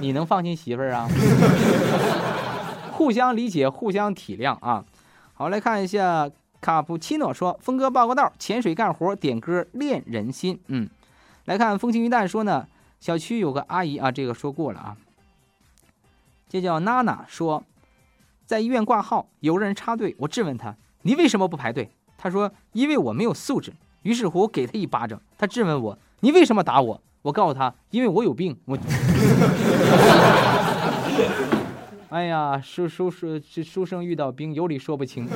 [0.00, 1.08] 你能放心媳妇儿啊？
[2.92, 4.84] 互相理解，互相体谅啊。
[5.32, 10.88] 好，来看一下卡布奇诺说：“峰哥报个道，潜水干活点歌恋人心。”嗯，
[11.44, 12.66] 来看风轻云淡说呢，
[13.00, 14.96] 小区有个阿姨啊，这个说过了啊。
[16.48, 17.62] 这叫娜娜说。
[18.46, 25.20] 在医院挂号，有人插队，我质问他：“你为什么不排队？”他说：“因为我没有素质。”于是乎，我给他一巴掌。
[25.36, 28.78] 他质问我：“你为什么打我？”我告诉他：“因为我有病。”我，
[32.10, 35.28] 哎呀，书书书书生遇到兵，有理说不清。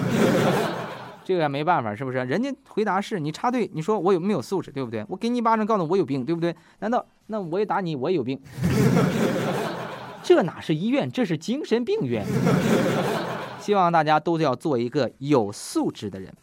[1.31, 2.19] 这个没办法，是不是？
[2.25, 5.07] 人家回答是你插队，你说我有没有素质，对不对？
[5.09, 6.53] 我给你一巴掌，告诉我有病，对不对？
[6.81, 8.37] 难道那我也打你，我也有病？
[10.25, 12.27] 这哪是医院，这是精神病院。
[13.62, 16.35] 希望大家都要做一个有素质的人。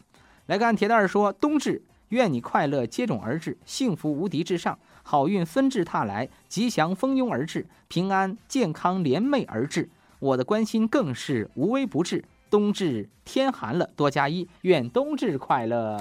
[0.46, 9.90] 来看铁蛋儿说：“冬至，愿你快乐接踵而至，幸福无敌至上，好运纷至沓来，吉祥蜂拥而至，平安健康联袂而至。
[10.18, 12.24] 我的关心更是无微不至。
[12.50, 16.00] 冬至天寒了，多加衣，愿冬至快乐。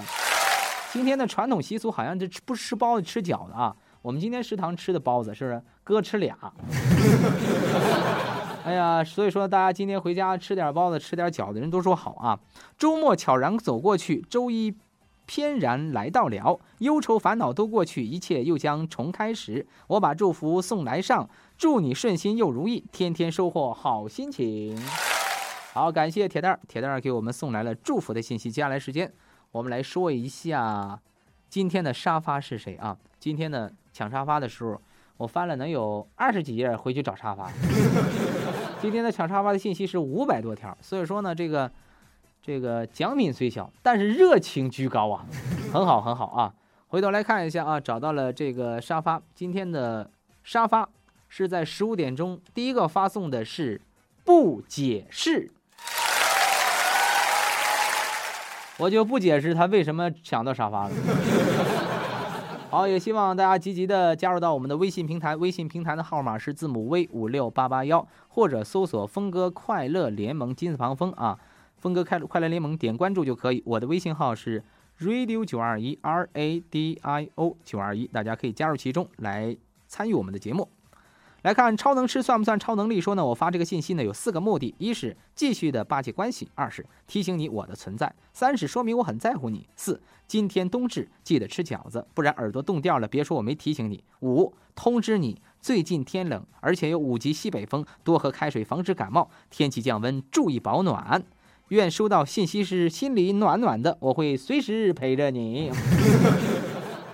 [0.92, 6.38] 今天的传统习俗好像就吃不吃包子吃饺子啊。”我们今天食堂吃的包子是不是哥吃俩？
[8.64, 12.40] 哎呀，所以说大家今天回家吃点包子，吃点饺子，人都说好啊。
[12.78, 14.74] 周末悄然走过去，周一
[15.26, 19.68] 翩然来到了，忧愁烦恼都过去，一切又将重开始。
[19.88, 24.78] 我把祝福送来上，祝你顺心又如意，天天收获好心情。
[25.78, 28.50] 好，感谢铁蛋儿，铁蛋儿给我们送来了祝福的信息。
[28.50, 29.14] 接下来时间，
[29.52, 31.00] 我们来说一下
[31.52, 32.98] 今天的沙发是谁啊？
[33.20, 33.70] 今天呢？
[33.94, 34.82] 抢沙发的时候，
[35.18, 37.52] 我翻了能有二十几页，回去找沙发。
[38.82, 41.72] 今天的抢沙发的信息是五百多条，所以说呢，这个
[42.42, 45.28] 这个奖品虽小，但是热情居高啊，
[45.72, 46.52] 很好很好啊。
[46.88, 49.22] 回头来看一下啊，找到了这个沙发。
[49.36, 50.10] 今天的
[50.44, 50.90] 沙发
[51.28, 53.80] 是在十五点钟，第一个发送的是
[54.24, 55.52] 不解释，
[58.80, 60.92] 我就不解释他为什么抢到沙发了。
[62.70, 71.40] 好，也希望大家积极的加入到我们的微信平台，微信平台的号码是字母 V 五六八八幺，或者搜索“峰哥快乐联盟”金字旁峰啊，
[71.78, 73.64] 峰哥快快乐联盟点关注就可以。
[73.66, 74.62] 我的微信号是
[75.00, 79.56] radio 九二一 R A D I O 九二一，大家可以加入其中来
[79.88, 80.70] 参与我们的节目。
[81.48, 83.00] 来看超能吃算不算超能力？
[83.00, 99.30] 说呢，我发这个信息呢有四个目的：一是继续的巴结关系；二是提醒你我的存在；三是说明我很在乎你；四今天冬至记得吃饺子，不然耳朵冻掉了，别说我没提醒你；五通知你最近天冷，而且有五级西北风，多喝开水防止感冒。
[99.50, 101.24] 天气降温，注意保暖。
[101.70, 105.72] 愿收到信息时心里暖暖的，我会随时陪着你。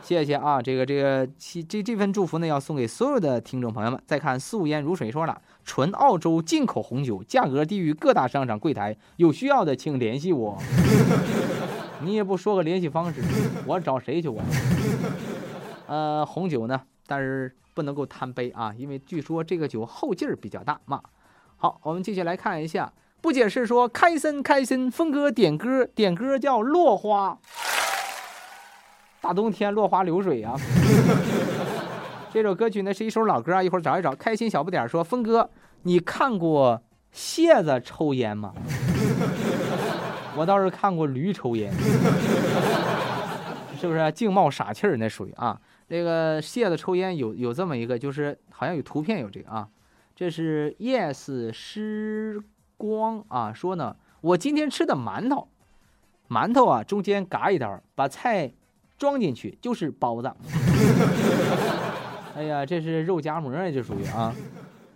[0.03, 1.25] 谢谢啊，这个这个
[1.65, 3.97] 这这份祝福呢，要送给所有的听众朋友们。
[4.05, 10.61] 再看素颜如水说了，纯澳洲进口红酒，价格低于各大商场柜台，有需要的请联系我。
[12.03, 13.23] 你也不说个联系方式，
[13.65, 14.41] 我找谁去我？
[15.87, 21.01] 呃，红酒呢，但是不能够贪杯啊，因为据说这个酒后劲儿比较大嘛。
[21.55, 27.39] 好，我们继续来看一下，不解释说开森开森，峰哥点歌点歌叫落花。
[29.23, 30.53] 大冬天落花流水啊！
[32.29, 34.13] 这首歌曲呢是一首老歌啊，一会儿找一找。
[34.13, 35.49] 开心小不点说：“峰哥，
[35.83, 38.53] 你看过蟹子抽烟吗？”
[40.35, 41.71] 我倒是看过驴抽烟，
[43.79, 44.97] 是不是净冒傻气儿？
[44.97, 45.57] 那属于啊。
[45.87, 49.69] 这个蟹子抽烟有有这么一个，就是好像有图片有这个啊。
[50.13, 52.41] 这是 yes 时
[52.75, 55.47] 光啊说呢，我今天吃的馒头，
[56.27, 58.51] 馒头啊中间嘎一刀，把菜。
[59.03, 60.31] 装进去就是包子。
[62.37, 64.33] 哎呀，这是肉夹馍呀，这属于啊。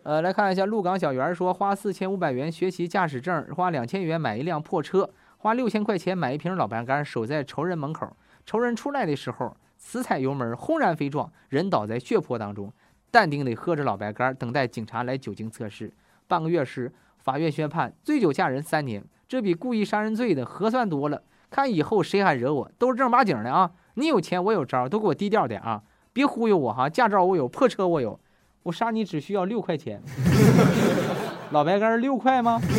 [0.04, 8.08] 呃，来看一下鹿港小圆说，花四千五百元学习驾驶证，花两千元买一辆破车，花六千块钱买一瓶老白干，守在仇人门口。
[8.46, 12.72] 仇人出来的时候，死踩油门，轰然飞撞，人倒在血泊当中，
[13.12, 15.92] 淡定地喝着老白干，等待警察来酒精测试。
[16.30, 21.22] 半个月时，法院宣判醉酒驾人三年，这比故意杀人罪的合算多了。
[21.50, 23.72] 看以后谁还惹我，都是正儿八经的啊。
[23.98, 25.82] 你有钱，我有招，都给我低调点啊！
[26.14, 26.88] 别忽悠我哈！
[26.88, 28.20] 驾照我有，破车我有，
[28.62, 30.00] 我杀你只需要六块钱。
[31.50, 32.62] 老白干六块吗？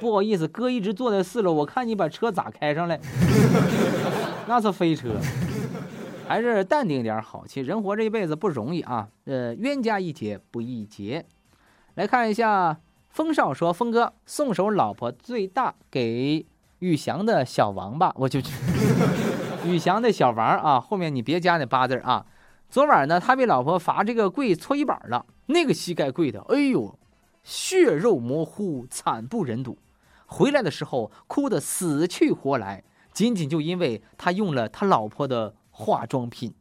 [0.00, 2.98] 不好意思，哥一直坐在四楼，我看你把车咋开上来？
[4.48, 5.10] 那是飞车。
[6.26, 7.44] 还是淡定点好。
[7.46, 11.24] 其实人活这一辈子不容易啊，呃，冤家宜解不宜结。
[11.94, 12.80] 来看一下，
[13.10, 16.46] 风少说：“峰哥送首老婆最大给
[16.78, 18.40] 宇翔的小王八。”我就
[19.64, 22.26] 宇翔的小王啊，后面你别加那八字啊。
[22.68, 26.98] 昨晚呢，他被老婆罚这个跪搓衣板了，那个膝盖跪的，哎呦，
[27.42, 29.78] 血肉模糊，惨不忍睹。
[30.26, 35.54] 回来的时候哭得死去活来，仅仅就因为他用了他老婆的。
[35.74, 36.52] 化妆品，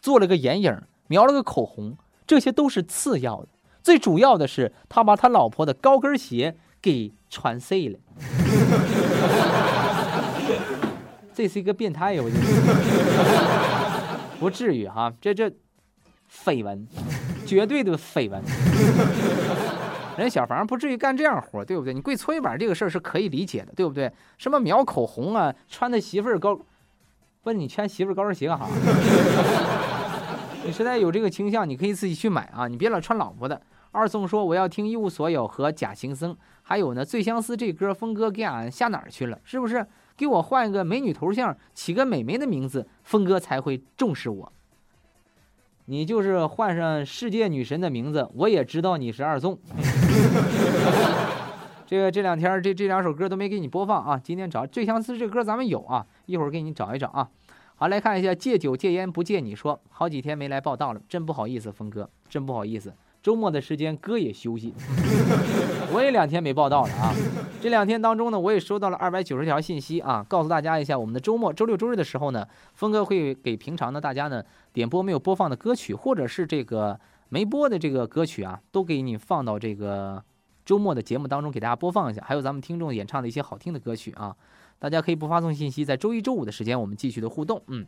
[0.00, 3.48] 做了个眼影，描了个口红，这些都是次要的。
[3.82, 7.98] 最主要的是，他把他老婆的高跟鞋给穿碎了。
[11.34, 12.22] 这是一个变态呀！
[12.24, 12.42] 我觉得
[14.38, 15.50] 不至于哈，这这
[16.30, 16.86] 绯闻，
[17.44, 18.40] 绝对的绯闻。
[20.16, 21.92] 人小房不至于干这样活，对不对？
[21.92, 24.12] 你跪搓衣板这个事儿是可以理解的，对不对？
[24.38, 26.56] 什么描口红啊，穿的媳妇儿高。
[27.42, 28.66] 问你穿媳妇儿高跟鞋干啥？
[30.64, 32.68] 你实在有这个倾向，你可以自己去买啊！
[32.68, 33.60] 你别老穿老婆的。
[33.90, 39.38] 二宋说我要听一无所有和假行僧，还有呢最相思这歌，峰哥给俺下哪儿去了？
[39.44, 44.52] 是不是给我换一个美女头像，起个美眉的名字，峰哥才会重视我？
[45.86, 49.58] 你就是换上世界女神的名字，我也知道你是二宋。
[51.86, 54.18] 这个这两天这这两首歌都没给你播放啊！
[54.22, 57.28] 今天找最相思这歌咱们有啊，一会儿给你找一找啊。
[57.76, 62.94] 好，来看一下戒酒戒烟不戒，你说好几天没来报道了，真不好意思，峰哥，真不好意思。
[63.22, 64.72] 周末的时间哥也休息，
[65.92, 67.14] 我也两天没报道了啊。
[67.64, 77.00] 这两天当中呢，我也收到了二百九十条信息啊，告诉大家一下，我们的周末周六周日的时候呢，峰哥会给平常的大家呢点播没有播放的歌曲，或者是这个
[77.30, 80.22] 没播的这个歌曲啊，都给你放到这个。
[80.66, 84.36] 周末的节目当中给大家播放一下，还有咱们听众演唱的一些好听的歌曲啊，
[84.78, 87.62] 大家可以不发送信息，在周一、周五的时间我们继续的互动。
[87.68, 87.86] 嗯，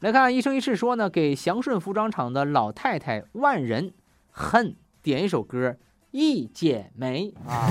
[0.00, 3.92] 来看一生一世说呢，给祥顺服装厂的老太太万人
[4.32, 5.70] 恨点一首歌
[6.10, 7.68] 《一剪梅》啊，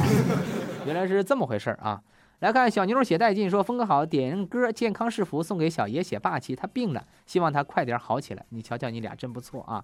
[0.86, 2.02] 原来是这么回事啊。
[2.40, 8.46] 来看小妞写带劲说，峰哥好，点歌健康是福送给小爷写霸气，他病了，希望他快点好起来。
[8.50, 9.84] 你瞧瞧，你俩真不错啊，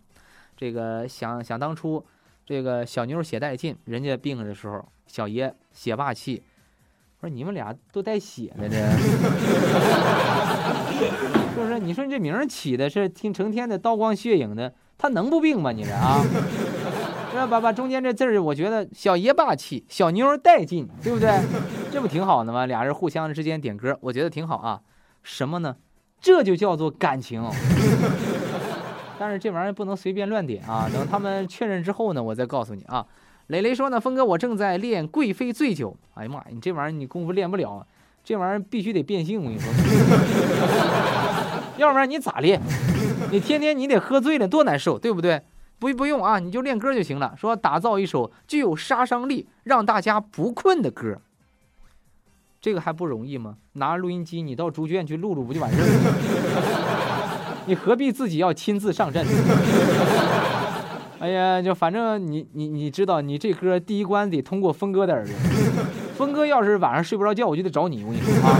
[0.57, 2.05] 这个想想当初。
[2.45, 6.41] 这个小妞写带劲，人家病的时候，小爷写霸气。
[7.19, 8.75] 我说你们俩都带血的这，
[11.53, 11.77] 是不是？
[11.77, 15.71] 你说你这名起的是听成天的刀光血影的，他能不病吗？
[15.71, 16.25] 你这啊，
[17.47, 17.59] 吧？
[17.59, 21.29] 把中间这字儿，我觉得小爷霸气，小妞带劲，对不对？
[21.91, 22.65] 这不挺好的吗？
[22.65, 24.81] 俩人互相之间点歌，我觉得挺好啊。
[25.23, 25.75] 什么呢？
[26.21, 27.43] 这就叫做感情。
[29.19, 30.89] 但是这玩意儿不能随便乱点啊！
[30.93, 33.05] 等他们确认之后呢，我再告诉你啊。
[33.47, 35.97] 磊磊说呢，峰哥，我正在练贵妃醉酒。
[36.13, 37.85] 哎呀妈呀，你这玩意儿你功夫练不了，
[38.23, 39.41] 这玩意儿必须得变性。
[39.41, 39.69] 我跟你说，
[41.77, 42.61] 要不然你咋练？
[43.31, 45.41] 你天天你得喝醉了，多难受，对不对？
[45.79, 47.33] 不不用啊，你就练歌就行了。
[47.37, 51.21] 说打造一首具有杀伤力，让大家不困的歌，
[52.59, 53.55] 这个还不容易吗？
[53.73, 57.63] 拿着录音机，你到猪圈去录录，不就完事儿了？
[57.65, 59.25] 你何必自己要亲自上阵？
[61.19, 65.33] 哎呀，就反正你你你知道，你这歌第一关得通过峰哥的耳朵。
[66.15, 68.03] 峰哥要是晚上睡不着觉，我就得找你。
[68.03, 68.59] 我跟你说啊，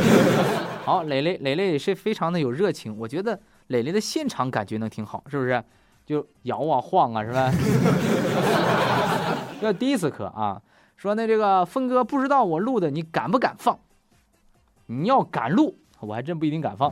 [0.86, 5.62] 好，磊磊磊磊是非常的有热情，我觉得磊磊的现场感觉能挺好，是不是？
[6.10, 7.54] 就摇啊晃啊，是吧？
[9.62, 10.60] 要第一次课啊，
[10.98, 13.78] 说那这个峰哥不知道我录的，你敢不敢放？
[14.88, 16.92] 你要敢录，我还真不一定敢放。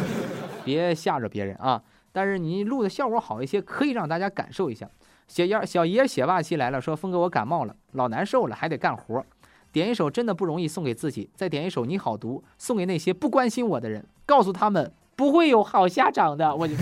[0.66, 1.82] 别吓着别人啊！
[2.12, 4.86] 但是你录的效果好一些，可以让大家感受一下。
[5.28, 9.24] 小爷小爷血霸气来了，说峰哥我感冒了，老难受了，还得干活。
[9.72, 16.54] 点一首真的不容易，送给自己；再点一首你好毒，送给那些不关心我的人，告诉他们不会有好下场的。
[16.54, 16.74] 我就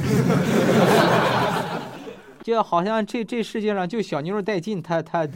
[2.43, 5.27] 就好像这这世界上就小妞带劲，他他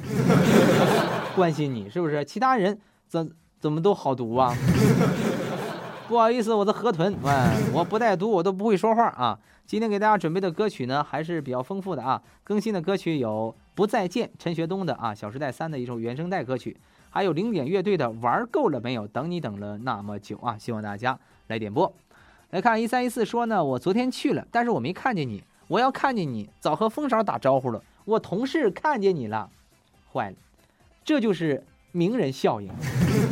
[1.36, 2.24] 关心你是不是？
[2.24, 3.30] 其他人怎
[3.60, 4.54] 怎么都好毒啊？
[6.08, 9.38] 不好意思，我的河豚，哎我不带毒，我都不会说话啊。
[9.66, 12.22] 今天给大家准备的歌曲呢，还是比较丰富的啊。
[12.42, 16.76] 更新的歌曲有《不再见》，陈学冬的啊，《小时代三》的一首原声带歌曲，
[17.08, 21.90] 还有零点乐队的《玩够了没有》，等你等了那么久啊，希望大家来点播。
[22.50, 27.82] 来看一三一四说呢，我昨天去了，但是我没看见你，我要看见你，早和风嫂打招呼了。
[28.04, 29.48] 我同事看见你了，
[30.12, 30.36] 坏了，
[31.04, 32.70] 这就是名人效应。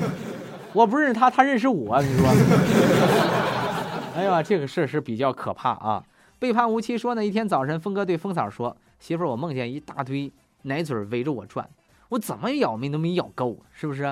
[0.73, 2.01] 我不认识他，他认识我。
[2.03, 2.29] 你说，
[4.17, 6.05] 哎呀，这个事儿是比较可怕啊！
[6.39, 11.69] 背叛无期说呢，一天早晨，峰哥对风嫂说：“媳妇儿，我梦见一大堆奶嘴围着我转，
[12.09, 14.03] 我怎么咬命都没咬够，是不是？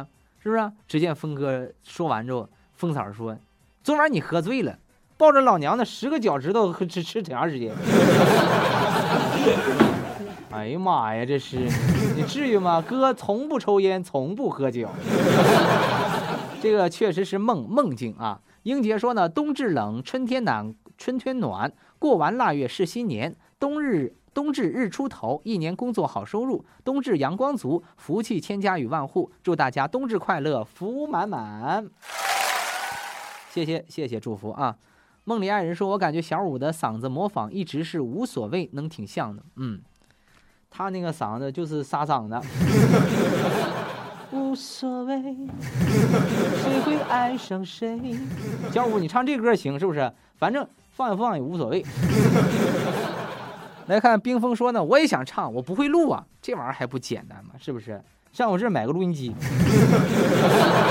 [0.42, 0.72] 是不是？
[0.86, 3.36] 只见峰哥说完之后，风嫂说
[3.82, 4.78] ：“昨晚你喝醉了，
[5.20, 7.74] 抱着老娘的十个脚趾头吃吃挺长时间。”
[10.50, 11.58] 哎呀妈呀，这是
[12.16, 12.80] 你至于吗？
[12.80, 14.88] 哥从不抽烟，从不喝酒。
[16.62, 18.40] 这个确实是梦梦境啊。
[18.62, 21.70] 英杰说呢：“冬至冷，春天暖，春天暖。
[21.98, 23.36] 过完腊月是新年。
[23.58, 26.64] 冬日冬至日出头，一年工作好收入。
[26.82, 29.30] 冬至阳光足，福气千家与万户。
[29.42, 31.86] 祝大家冬至快乐，福满满。”
[33.52, 34.76] 谢谢谢谢祝福啊。
[35.24, 39.42] 梦里爱人说：“我感觉小五的嗓子模仿一直是无所谓，能挺像的。
[39.56, 39.80] 嗯，
[40.70, 42.40] 他那个嗓子就是沙嗓子。
[44.32, 45.20] ”无所谓，
[46.62, 48.00] 谁会爱上谁？
[48.72, 50.10] 小五，你唱这歌行是不是？
[50.36, 51.84] 反正放一放也无所谓。
[53.86, 57.54] 来看冰封说呢，我也想唱，我不会录啊，这玩意儿还不简单吗？
[57.58, 58.00] 是不是？
[58.32, 59.34] 上我这儿买个录音机，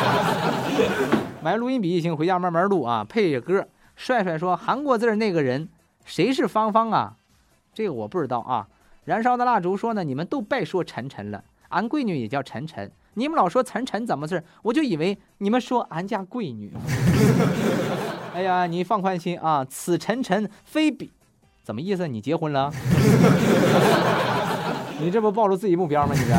[1.42, 3.66] 买录音笔也行，回家慢慢录啊，配着歌。
[4.00, 5.68] 帅帅说，韩国字儿那个人
[6.06, 7.18] 谁是芳芳啊？
[7.74, 8.66] 这个我不知道啊。
[9.04, 12.90] 燃烧的蜡烛说呢，你们都别说晨晨了，俺闺女也叫晨晨。
[13.16, 16.72] 你们老说晨晨怎么事我就以为你们说俺家闺女。
[18.34, 21.12] 哎呀，你放宽心啊，此晨晨非彼，
[21.62, 22.08] 怎么意思？
[22.08, 22.72] 你结婚了？
[25.02, 26.14] 你这不暴露自己目标吗？
[26.16, 26.34] 你这，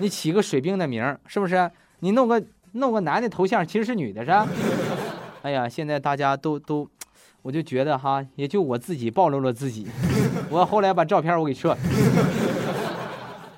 [0.00, 1.70] 你起个水兵的名是不是？
[2.00, 2.42] 你弄个
[2.72, 4.48] 弄个男的头像，其实是女的，是吧？
[5.42, 6.88] 哎呀，现在大家都都，
[7.42, 9.86] 我就觉得哈，也就我自己暴露了自己。
[10.50, 11.78] 我后来把照片我给撤了。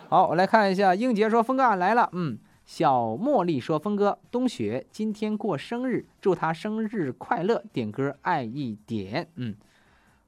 [0.09, 2.39] 好，我来看一下，英杰说：“峰哥来了。”嗯。
[2.66, 7.64] 小茉莉说：“峰哥，冬雪今天过生日，祝他生日快乐。
[7.72, 9.57] 点歌爱一点。”嗯，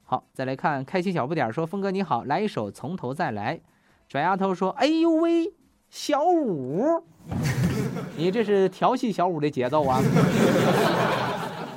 [0.02, 3.60] 好，再来看开心小不点说：“峰哥你好，来一首从头再来。”
[4.08, 5.52] 拽丫头说：“哎呦喂，
[5.88, 7.04] 小五，
[8.18, 10.02] 你这是调戏小五的节奏啊？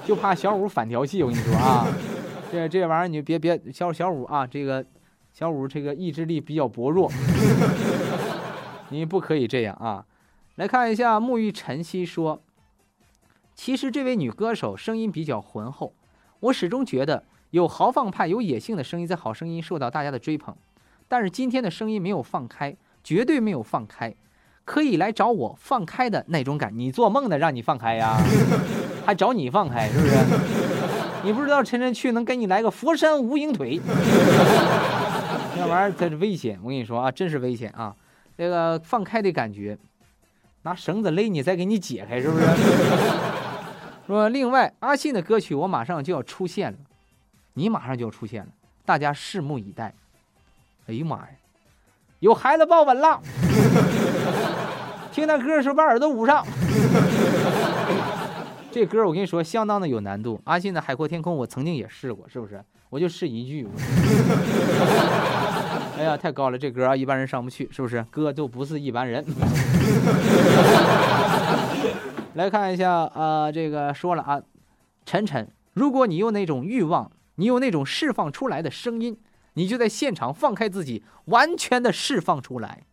[0.05, 1.87] 就怕小五反调戏，我跟你说啊，
[2.51, 4.85] 这这玩意儿你别别小小五啊，这个
[5.33, 7.11] 小五这个意志力比较薄弱，
[8.89, 10.05] 你不可以这样啊。”
[10.55, 12.41] 来看一下，沐浴晨曦说
[13.55, 15.93] ：“其实这位女歌手声音比较浑厚，
[16.39, 20.55] 我始终觉得有豪放派、有野性的声音在《好声音》受到大家的追捧。
[21.07, 24.15] 但是今天的声音没有放开，绝对没有放开，
[24.63, 26.71] 可以来找我放开的那种感。
[26.77, 27.37] 你做梦呢？
[27.37, 28.17] 让你放开呀？
[29.05, 30.15] 还找你放开是不是？
[31.23, 33.79] 你不知道晨晨去能给你来个佛山无影腿？
[35.57, 37.95] 那玩意儿这是危险，我跟你说啊，真是危险啊！
[38.37, 39.77] 这个放开的感觉。”
[40.63, 42.45] 拿绳子勒你，再给你解开，是不是？
[44.07, 46.77] 说另外，阿信的歌曲我马上就要出现了，
[47.53, 48.47] 你马上就要出现了，
[48.83, 49.93] 大家拭目以待。
[50.87, 51.29] 哎呀妈呀，
[52.19, 53.21] 有孩子抱稳了，
[55.11, 56.45] 听那歌的时候把耳朵捂上。
[58.75, 60.37] 这歌我跟你说，相当的有难度。
[60.43, 62.61] 阿信的《海阔天空》，我曾经也试过，是不是？
[62.89, 63.65] 我就试一句。
[65.97, 68.05] 哎呀，太高了，这歌啊，一般人上不去，是不是？
[68.11, 69.23] 哥就不是一般人。
[72.35, 74.41] 来看一下啊，这个说了啊，
[75.05, 79.17] 晨晨，如果你有那种欲望，你有那种释放出来的声音，
[79.53, 82.83] 你就在现场放开自己，完全的释放出来。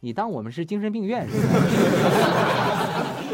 [0.00, 1.26] 你当我们是精神病院？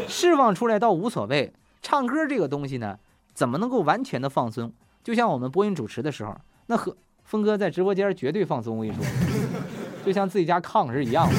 [0.07, 2.97] 释放出来倒无所谓，唱歌这个东西呢，
[3.33, 4.71] 怎么能够完全的放松？
[5.03, 6.35] 就像我们播音主持的时候，
[6.67, 6.95] 那和。
[7.25, 9.03] 峰哥在直播间绝对放松，我跟你说，
[10.05, 11.35] 就像自己家炕是一样的。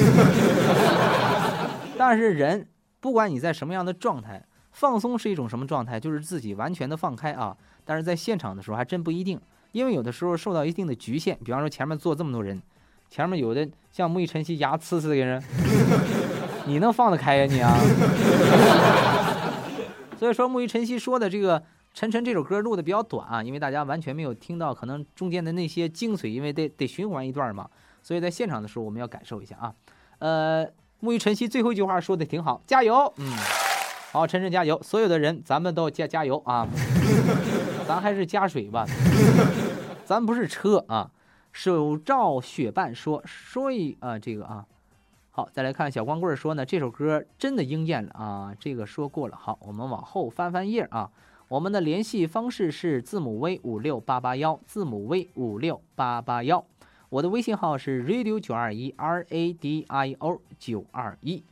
[1.99, 2.67] 但是人，
[3.01, 4.43] 不管你在什么样的状态，
[4.73, 7.55] 放松是一种什么状态，就是自己完全的放开啊。
[7.85, 9.39] 但是在现场的时候还真不一定，
[9.73, 12.61] 因为有的时候受到一定的局限，比方说前面坐这么多人，
[13.11, 15.41] 前面有的像木易晨曦牙呲呲的人，
[16.67, 17.77] 你能放得开呀你啊？
[20.19, 21.63] 所以说木鱼晨曦说的这个。
[21.97, 27.71] 晨晨这首歌录的比较短啊，因为大家完全没有听到可能中间的那些精髓，因为得得循环一段嘛，
[28.03, 29.73] 所以在现场的时候我们要感受一下啊。
[30.19, 30.67] 呃，
[31.01, 33.33] 沐浴晨曦最后一句话说的挺好，加油，嗯，
[34.11, 36.67] 好，晨晨加油，所有的人咱们都加加油啊，
[37.87, 38.85] 咱还是加水吧，
[40.05, 41.09] 咱不是车啊。
[41.53, 44.65] 手照雪伴说说一啊这个啊，
[45.37, 51.11] 好，再来看小光棍说呢，这首歌真的应验了啊，这个说过了，好，我们往后翻翻页啊。
[51.49, 56.65] 我们的联系方式是字母 V 五六八八幺，字母 V 五六八八幺。
[57.09, 61.43] 我的微信号是 radio 九二一 R A D I O 九二一。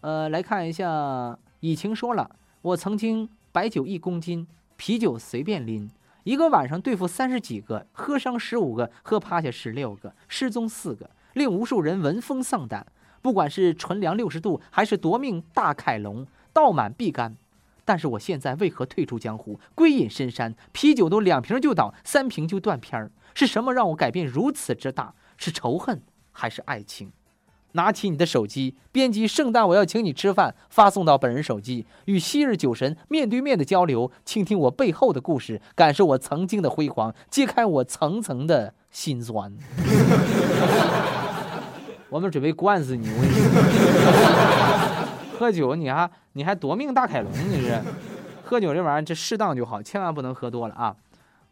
[0.00, 4.46] 呃，来看一下，以晴说了，我曾经白酒一公斤，
[4.78, 5.90] 啤酒随便拎，
[6.24, 12.86] 一个晚上对付三十几个，喝伤十五个，喝趴下十六个，失踪四个，令无数人闻风丧胆。
[13.22, 17.36] 不管是纯良六十度，还是夺命大凯龙，倒满必干。
[17.84, 20.54] 但是我现在为何退出江湖，归隐深山？
[20.72, 23.10] 啤酒都两瓶就倒，三瓶就断片儿。
[23.34, 25.14] 是什么让我改变如此之大？
[25.36, 27.10] 是仇恨还是爱情？
[27.72, 39.56] 拿起你的手机，编辑“圣诞我要请你吃饭”，发送到本人手机，与昔日酒神面对面的交流，倾听我背后的故事，感受我曾经的辉煌，揭开我层层的心酸。
[42.12, 43.08] 我们准备灌死你！
[43.08, 43.40] 我跟你说，
[45.38, 47.80] 喝酒你还你还夺命大凯龙，你是？
[48.44, 50.94] 喝酒这玩意儿这适当就好，千万不能喝多了啊！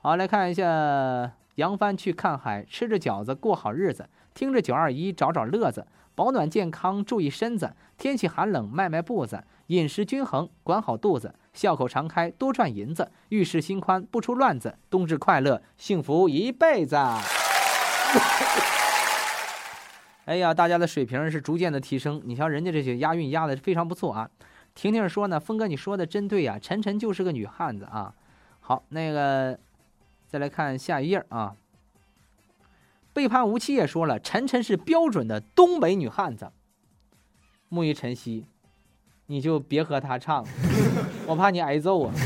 [0.03, 5.87] 好，来看一下杨帆去看海，吃着饺子过好日子，听着九二一找找乐子。
[6.15, 7.73] 保暖健康，注意身子。
[7.97, 9.43] 天气寒冷，迈迈步子。
[9.69, 11.35] 饮食均衡，管好肚子。
[11.55, 13.11] 笑口常开，多赚银子。
[13.31, 14.77] 遇事心宽，不出乱子。
[14.91, 16.99] 冬至快乐，幸福一辈子。
[20.31, 22.23] 哎呀，大家的水平是逐渐的提升。
[22.25, 24.31] 你瞧人家这些押韵押的非常不错啊。
[24.77, 28.15] 婷婷说呢，峰哥你说的真对呀，晨晨就是个女汉子啊。
[28.61, 29.59] 好，那个
[30.29, 31.57] 再来看下一页啊。
[33.13, 36.53] 背叛无期也说了，晨晨是标准的东北女汉子。
[37.69, 38.47] 木鱼晨曦，
[39.27, 40.47] 你就别和他唱，
[41.27, 42.15] 我怕你挨揍啊。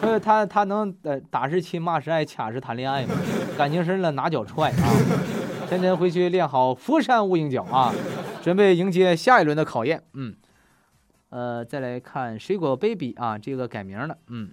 [0.00, 3.14] 呃，他他能呃打是亲，骂是爱，掐是谈恋爱吗？
[3.56, 4.82] 感情深了拿脚踹啊！
[5.68, 7.92] 晨晨回去练好佛山无影脚啊，
[8.42, 10.02] 准备迎接下一轮的考验。
[10.12, 10.36] 嗯，
[11.30, 14.50] 呃，再来看水果 baby 啊，这个改名了，嗯。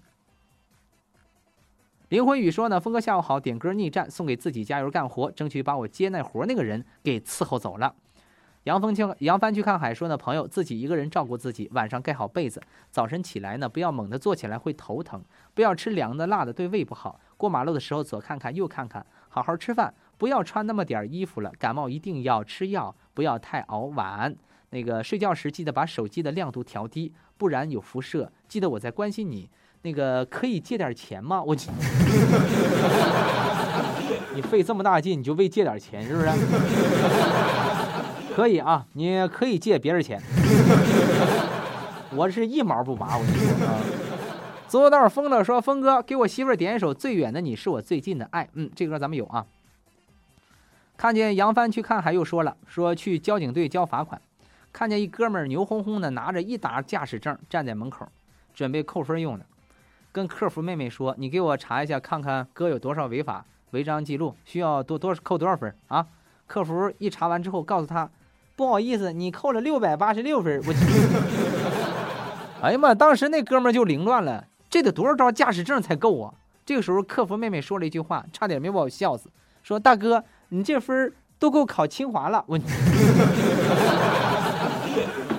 [2.10, 7.96] 林魂雨说呢，峰哥下午好，点歌逆战送给自己加油干活，争取把我接那活那个人给伺候走了。
[8.64, 17.20] 杨峰去杨帆去看海说呢，朋友自己一个人照顾自己，晚上盖好被子，早晨起来呢不要猛地坐起来会头疼，不要吃凉的辣的对胃不好。
[17.38, 21.52] 过马路的时候左看看右看看，好好吃饭，不要穿那么点衣服了。
[21.58, 24.36] 感冒一定要吃药，不要太熬晚。
[24.70, 28.32] 那个睡觉时记得把手机的亮度调低，不然有辐射。
[28.48, 29.50] 记得我在关心你。
[29.82, 31.42] 那个可以借点钱吗？
[31.44, 31.56] 我，
[34.36, 36.28] 你费这么大劲，你就为借点钱是不是？
[38.36, 40.22] 可以啊，你可以借别人钱，
[42.14, 43.18] 我是一毛不拔。
[43.18, 43.74] 我跟你说啊，
[44.68, 48.44] 走道疯了说，峰哥给我媳妇点一首《最远的你是我最近的爱》。
[48.54, 49.44] 嗯，这歌咱们有啊。
[51.02, 54.22] 看见杨帆去看海，又说了，说去交警队交罚款，
[54.72, 58.08] 看见一哥们儿牛哄哄的拿着一沓驾驶证站在门口，
[58.54, 59.44] 准备扣分用的。
[60.12, 66.06] 跟客服妹妹说：“你给我查一下，看看哥有多少违法违章记录，需要多多扣多少分啊？”
[66.46, 68.08] 客服一查完之后，告诉他
[68.56, 70.74] ：“不好意思，你扣了六百八十六分。”我，
[72.62, 72.94] 哎呀妈！
[72.94, 76.32] 当时那哥们儿就凌乱了，这得多少张驾驶证才够啊？
[76.64, 79.32] 这个时候，客服妹妹说了一句话，差点没把我笑死，
[79.64, 80.24] 说：“大哥，
[80.54, 82.60] 你这分儿都够考清华了。”我，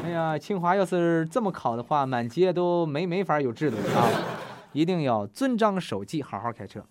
[0.04, 4.08] 哎呀，清华要是这么考的话，满街都没没法有制度啊。
[4.72, 6.82] 一定要遵章守纪，好好开车。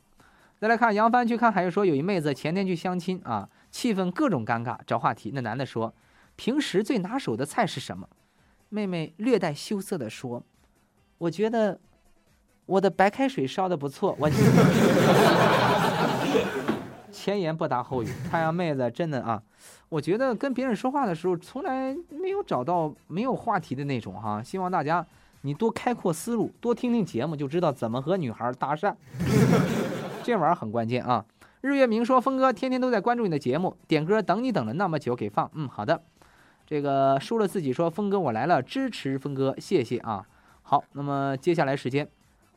[0.59, 5.31] 再来看杨帆去看海，说有一妹子前天去相亲啊，气氛各种尴尬，找话题。
[5.33, 5.91] 那男的说
[6.37, 8.07] ：“平时最拿手的菜是什么？”
[8.69, 10.43] 妹妹略带羞涩的说
[11.17, 11.79] ：“我觉得
[12.67, 14.29] 我的白开水烧的不错。”我
[17.11, 19.43] 前言不搭后语，太阳妹子真的啊，
[19.89, 25.05] 我觉得跟别人说话的时候从来没有找到没有话题的那种哈，希望大家。
[25.43, 28.93] 你多开阔思路，多听听节目，就知道怎么和女孩搭讪。
[30.21, 31.25] 这玩意儿很关键啊！
[31.61, 35.99] 日月明说：“峰哥天天都在关注你的节目，点歌等你等了那么久，给放。”嗯，好的。
[36.67, 40.23] 这个输了自己说：“峰哥我来了，支持峰哥，谢谢啊。”
[40.61, 42.07] 好，那么接下来时间，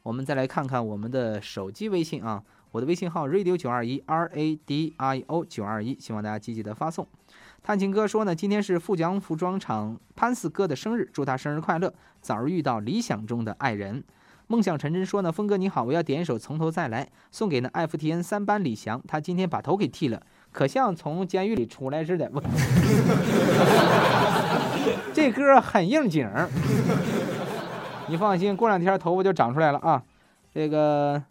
[0.03, 2.43] 我们再来看看我们的手机微信啊，
[2.75, 7.07] 我的微信号 radio 九二一 r a d i o 九二一，希望大家积极的发送。
[7.63, 14.03] 探亲哥说呢，今天是富江服装厂潘四哥的生日，祝他生日快乐，早日遇到理想中的爱人。
[14.49, 20.21] 梦想成真说呢，峰哥你好，我要点一首从头再来，送给那 FTN 三班李翔，他今天把头给剃了，
[20.51, 22.29] 可像从监狱里出来似的。
[25.15, 26.29] 这歌很应景。
[28.11, 30.03] 你放心，过两天头发就长出来了啊。
[30.53, 31.23] 这个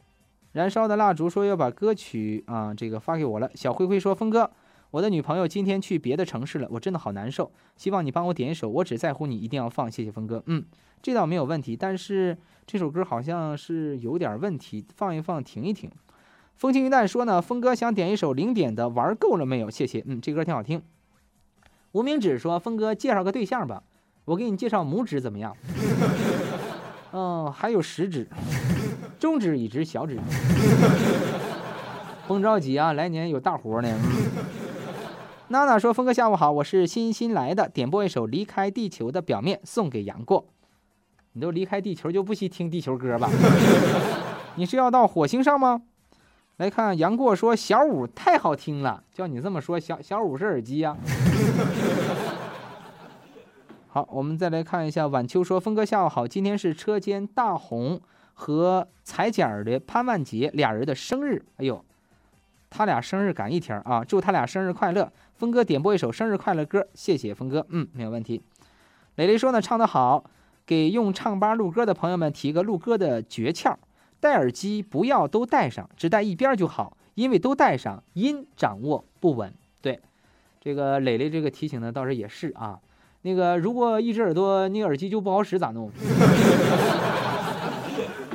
[0.54, 3.49] 燃烧的蜡烛说要把歌曲啊这个发给我了。
[3.54, 4.49] 小灰灰说，峰哥。
[4.91, 7.51] 我的女朋友今天去别的城市了，我真的好难受。
[7.76, 10.43] 希望你帮我点一首《我只在乎你》，一定要放，谢谢峰哥。
[10.45, 10.64] 嗯，
[11.01, 12.38] 这倒没有问题，但是
[12.68, 15.89] 这首歌好像是有点问题，放一放，停一停。
[16.58, 19.68] 风轻云淡说呢，峰哥想点一首零点的，玩够了没有？
[19.68, 20.04] 谢谢。
[20.06, 20.80] 嗯，这歌挺好听。
[21.93, 23.82] 无名指说，峰哥介绍个对象吧，
[24.26, 25.58] 我给你介绍拇指怎么样？
[27.12, 28.28] 嗯，还有食指。
[29.24, 30.19] 中指一指小指。
[32.28, 33.88] 甭着急啊，来年有大活呢。
[35.47, 40.47] 娜娜说：“峰哥下午好，我是新新来的，点播一首《离开地球的表面》送给杨过。
[41.32, 43.30] 你都离开地球就不惜听地球歌吧？
[44.55, 45.84] 你是要到火星上吗？”
[46.59, 50.97] 来看杨过说：“小五太好听了，叫你这么说，小小五是耳机呀。
[53.88, 58.01] ”好，我们再来看一下晚秋说：“峰哥下午好，今天是车间大红
[58.34, 61.44] 和裁剪儿的潘万杰俩人的生日。
[61.58, 61.84] 哎呦，
[62.70, 64.04] 他俩生日赶一天啊！
[64.04, 65.12] 祝他俩生日快乐。
[65.36, 67.66] 峰哥点播一首生日快乐歌，谢谢峰哥。
[67.70, 68.42] 嗯，没有问题。
[69.16, 70.24] 蕾蕾说呢，唱得好，
[70.66, 73.76] 给用唱吧录歌的朋友们提个录歌的诀窍：
[74.20, 79.54] 戴耳机不要都戴上，只戴一边就好，因为都戴上音掌握不稳。
[79.82, 80.00] 对，
[80.62, 82.80] 这个蕾蕾这个提醒呢，倒是也是啊。
[83.22, 85.92] 那个，如果一只耳朵那个耳机就不好使，咋弄？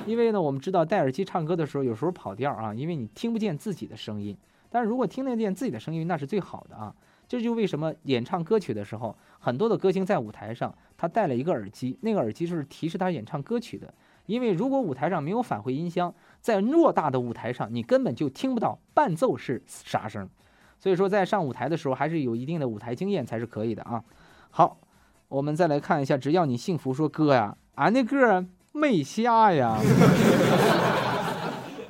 [0.09, 4.35] 因为呢，我们知道戴耳机唱歌的时候，有时候跑调啊，因为你听不见自己的声音。
[4.71, 6.95] 但是如果听得见自己的声音，那是最好的啊。
[7.29, 13.93] 这就为什么演唱歌曲的时候，很多的歌星在舞台上，他戴了一个耳机，那个耳机就是提示他演唱歌曲的。
[14.25, 20.27] 因为如果舞台上没有返回音箱，在偌大的舞台上，你根本就听不到伴奏是啥声。
[20.79, 24.03] 所以说，在上舞台的时候，还是有一定的舞台经验才是可以的啊。
[24.51, 24.79] 好，
[25.29, 28.47] 我们再来看一下，只要你幸福，说哥呀，俺那歌
[28.79, 29.77] 没下呀。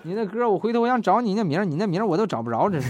[0.02, 2.88] 你那歌，我回头我想找你那名，你那名我都找不着，这是。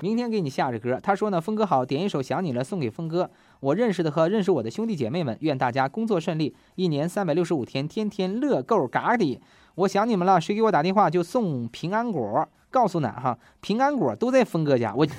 [0.00, 1.00] 明天给你下着歌。
[1.02, 3.30] 他说呢，峰哥好，点一首想你了送给峰哥。
[3.60, 9.40] 我认识的和认识我的兄弟姐妹们，愿大家工作顺利，一年三百六十五天，天天乐够嘎的。
[9.76, 14.92] 我想你们了，谁给我打电话就送平安果，告诉俺哈，平安果都在峰哥家。
[14.94, 15.06] 我。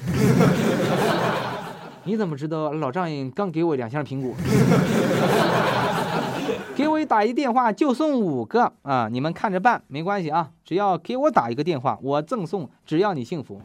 [2.06, 4.34] 你怎么知道老丈人刚给我两箱苹果？
[6.78, 9.10] 给我打一电话就送五个啊！
[9.12, 13.60] 你们看着办，没关系啊，只要给我打一个电话，我赠送，只要你幸福，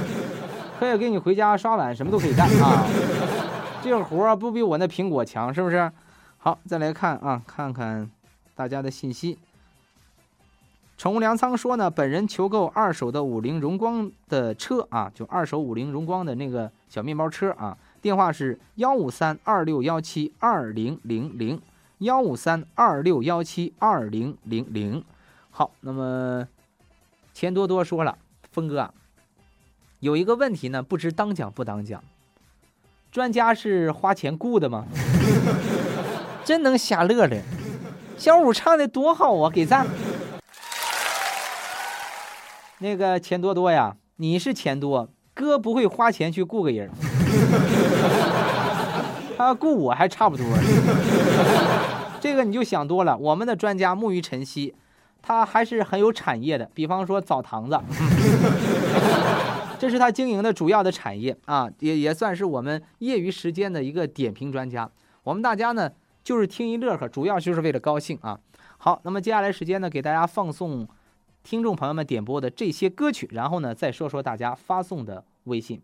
[0.78, 2.84] 可以给你回家刷碗，什么都可以干啊！
[3.82, 5.90] 这个活不比我那苹果强，是不是？
[6.36, 8.10] 好，再来看啊，看看
[8.54, 9.38] 大家的信息。
[10.98, 17.74] 宠物粮仓说呢，本人求购二手的五菱荣光的车啊，就二手五菱荣光的那个小面包车啊。
[18.02, 21.58] 电话是幺五三二六幺七二零零零，
[21.98, 25.04] 幺五三二六幺七二零零零。
[25.50, 26.48] 好，那么
[27.32, 28.18] 钱多多说了，
[28.50, 28.92] 峰哥啊
[30.00, 32.02] 有一个问题呢，不知当讲不当讲。
[33.12, 34.84] 专家是花钱雇的吗？
[36.44, 37.40] 真能瞎乐的。
[38.18, 39.86] 小五唱的多好啊，给赞。
[42.78, 46.90] 那个钱多多呀，你是钱多哥不会花钱去雇个人，
[49.36, 50.44] 他雇我还差不多。
[52.20, 53.16] 这个你就想多了。
[53.16, 54.74] 我们的专家木鱼晨曦，
[55.20, 56.70] 他还是很有产业的。
[56.72, 57.78] 比方说澡堂子，
[59.78, 64.90] 这是他经营的主要的产业啊，也也算是我们业余时间的一个点评专家。
[65.22, 65.90] 我们大家呢
[66.22, 68.38] 就是听一乐呵，主要就是为了高兴啊。
[68.78, 70.88] 好，那么接下来时间呢，给大家放送。
[71.42, 75.82] 听众朋友们点播的这些歌曲，然后呢，再说说大家发送的微信。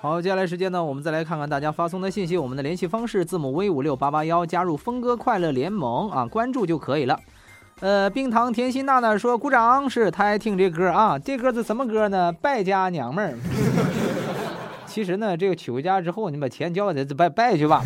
[0.00, 2.36] 好，接下来时间呢，我们再来看看大家发送的信息。
[2.36, 7.18] 我们的联系方式：字母 V 五六八八幺，加入峰哥快乐联盟啊，关注就可以了。
[7.80, 11.18] 呃，冰糖甜心娜娜说鼓掌，是她爱听这歌啊。
[11.18, 12.30] 这歌是什么歌呢？
[12.30, 13.36] 败家娘们儿。
[14.86, 17.82] 其实呢，这个娶回家之后，你把钱交给他，拜拜去吧。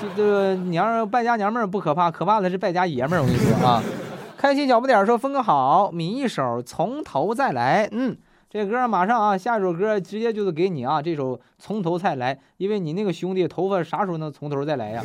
[0.00, 3.20] 这个娘败家娘们儿不可怕，可怕的是败家爷们儿。
[3.22, 3.82] 我跟你说啊。
[4.36, 8.16] 开心小不点说：“峰哥好，抿一首从头再来。”嗯，
[8.54, 15.02] 这歌马上啊，下一首歌直接就是给你啊，这首从头再来，因为你那个兄弟头发啥时候能从头再来呀？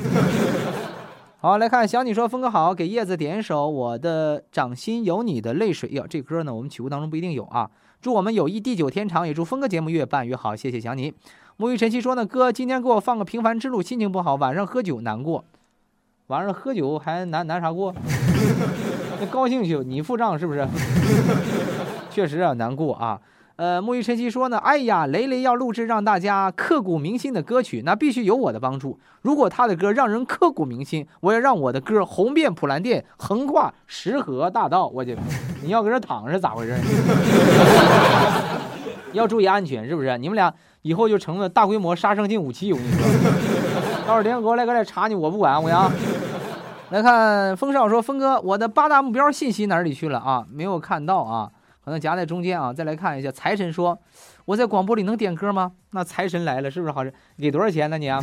[1.42, 7.68] 好，来看想你说：“峰哥好，给叶子点一首我的掌心有你的泪水。”哟，这歌呢，我们曲库当中不一定有啊。
[8.00, 10.56] 祝我们友谊地久天长，也祝峰哥节目越办越好。
[10.56, 11.12] 谢谢想你。
[11.58, 15.44] 沐浴晨曦说呢：“哥，今天给我放个平凡之路，心情不好，晚上喝酒难过。
[16.28, 17.96] 晚上喝酒还难难啥过？”
[19.20, 20.68] 那高兴去，你付账是不是？
[22.12, 23.20] 确实啊，难过啊。
[23.60, 28.98] 呃，沐浴晨曦说呢，哎呀，雷雷要录制让大家刻骨铭心的歌曲，那必须有我的帮助。
[29.22, 34.88] 如果他的歌让人刻骨铭心，我要让我的歌红遍普兰店，横跨石河大道。
[34.88, 35.18] 我去，
[35.62, 36.74] 你要搁这躺是咋回事？
[39.12, 40.18] 要注意安全，是不是？
[40.18, 40.54] 你们俩
[40.84, 42.72] 以后就成了大规模杀伤性武器。
[42.72, 43.02] 我跟你说，
[44.08, 45.92] 到时候联合国来搁这查你，我不管，我讲。
[46.92, 50.46] 来看风少说：“峰哥，我的八大目标信息哪里去了啊？
[50.50, 51.52] 没有看到啊，
[51.90, 52.72] 可能夹在中间啊。
[52.72, 53.98] 再来看一下，财神说：
[54.46, 55.72] 我在广播里能点歌吗？
[55.90, 57.12] 那财神来了，是不是好事？
[57.40, 57.98] 给多少钱呢？
[57.98, 58.20] 你啊，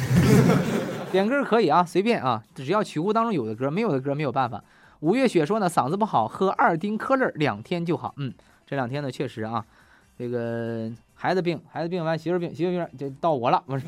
[1.10, 4.62] 点歌可以啊，随便啊，只要曲库当中有的歌，没有的歌没有办法。
[5.00, 8.14] 五月雪说呢，嗓子不好，喝二丁科乐两天就好。
[8.18, 8.32] 嗯，
[8.64, 9.64] 这两天呢确实啊，
[10.16, 13.84] 这个孩子病，孩子病完媳妇病，媳妇病就到我了，不是？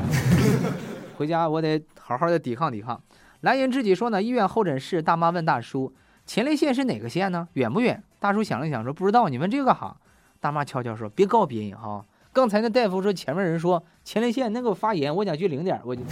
[1.16, 3.00] 回家我得好好的抵抗抵抗。
[3.42, 5.92] 蓝颜知己说呢，医院候诊室，大妈问大叔，
[6.26, 7.46] 前列腺是哪个县呢？
[7.52, 8.02] 远不远？
[8.20, 9.96] 大叔想了想说，不知道，你问这个哈。
[10.40, 12.04] 大妈悄悄说，别告别人哈。
[12.32, 16.02] 刚才那大夫说前面人说前列腺那个发炎，我想去领点，我就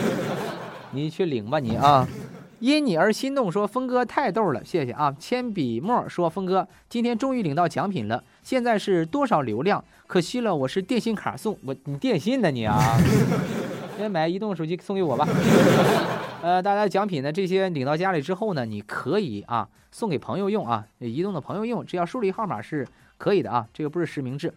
[0.92, 2.06] 你去领吧你啊。
[2.58, 5.14] 因你而心动，说峰哥太逗了，谢谢啊。
[5.18, 9.82] 铅笔墨说峰哥今天终于领到奖品了，现在是多少流量？
[10.06, 12.78] 可惜了，我是电信卡送我，你电信的你啊？
[13.96, 15.26] 先买移动手机送给我吧。
[16.46, 22.86] 呃，大家奖品呢这些领到家里之后呢，你可以啊送给朋友用啊，移动的朋友用，只要输入号码是
[23.18, 24.54] 可以的啊，这个不是实名制。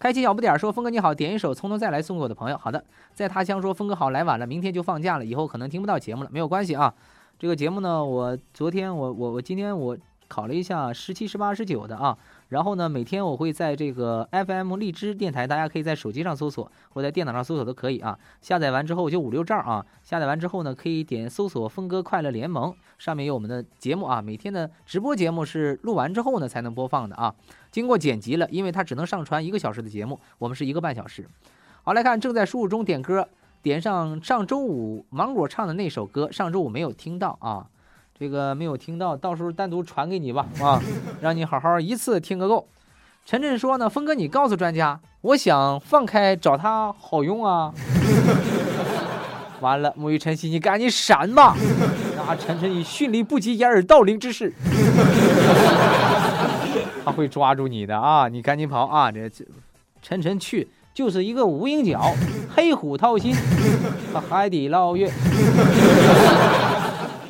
[0.00, 6.92] 开启小不点说：“峰哥你好，点一首《从头再来》送给我的朋友。”好的，在他乡说：“峰哥好，来晚了，明天就放假了，以后可能听不到节目了，没有关系啊。
[7.38, 9.96] 这个节目呢，我昨天我我我今天我
[10.26, 12.18] 考了一下，十七、十八、十九的啊。”
[12.54, 18.16] 然后呢，每天我会在这个 FM 荔枝电台，大家可以在手机上搜索，或者在电脑上搜索都可以啊。
[18.40, 19.84] 下载完之后就五六兆啊。
[20.04, 24.22] 下载完之后呢，可以点搜索“峰哥快乐联盟”，上面有我们的节目啊。
[24.22, 27.34] 每天的直播节目是录完之后呢才能播放的啊。
[27.72, 31.28] 经过剪辑了，因为它只能上传一个小时的节目，我们是一个半小时。
[31.82, 33.28] 好，来看正在输入中点歌，
[33.62, 37.66] 点上上周五芒果唱的那首歌，上周五没有听到啊。
[38.18, 40.80] 这个没有听到，到时候单独传给你吧，啊，
[41.20, 42.66] 让你好好一次听个够。
[43.26, 47.72] 晨晨说呢，峰哥，你告诉专家，我想放开找他好用啊。
[49.60, 51.56] 完了，沐浴晨曦，你赶紧闪吧。
[52.16, 54.52] 那晨晨以迅雷不及掩耳盗铃之势，
[57.04, 59.10] 他会抓住你的啊，你赶紧跑啊。
[59.10, 59.28] 这
[60.02, 62.14] 晨晨去就是一个无影脚，
[62.54, 63.34] 黑虎掏心，
[64.12, 65.10] 和海底捞月。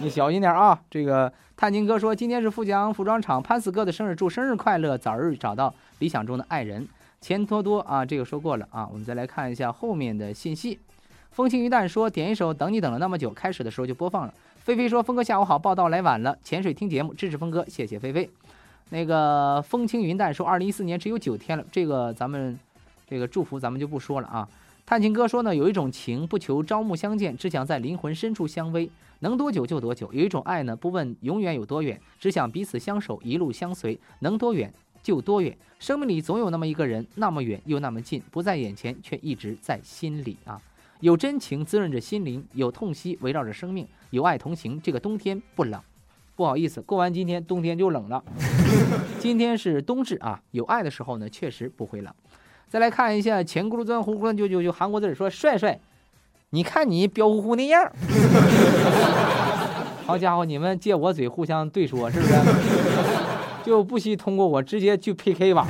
[0.05, 0.79] 你小心点啊！
[0.91, 6.87] 这个探金哥说，今天是富江服装厂潘四哥的生日，祝生日快乐，早日找到理想中的爱人。
[7.23, 8.87] 钱多多啊，这个说过了啊。
[8.93, 10.79] 我们再来看一下后面的信息。
[11.31, 14.35] 风轻云淡说，点一首《等你等了那么久》，开始的时候就播放了。
[14.59, 18.29] 菲菲说，峰哥下午好，报道来晚了，潜水听节目，支持峰哥，谢谢菲菲。
[18.91, 22.59] 那个风轻云淡说，二零一四年只有九天了，这个咱们
[23.09, 24.47] 这个祝福咱们就不说了啊。
[24.87, 28.89] 探情哥说呢，有一种情不求朝暮相见，只想在灵魂深处相偎。
[29.21, 34.71] 能多久就多久，有一种爱呢，不问永远有多远，只想彼此相守，一路相随，能多远
[35.03, 35.57] 就多远。
[35.79, 40.61] 生命里总有那么一个人，那么远又那么近，不在眼前，却一直在心里啊。
[41.01, 45.81] 有真情滋润着心灵，有痛惜围绕着生命，有爱同行，这个冬天不冷。
[46.37, 48.23] 不好意思，过完今天冬天就冷了。
[49.19, 52.13] 今天是冬至啊，有爱的时候呢，确实不会冷。
[52.75, 55.79] 再来看一下前轱辘钻呼咕就就就韩国字说帅帅。
[56.51, 57.89] 你看你彪呼呼那样，
[60.05, 62.35] 好家伙，你们借我嘴互相对说，是不是？
[63.63, 65.69] 就不惜通过我直接去 PK 吧，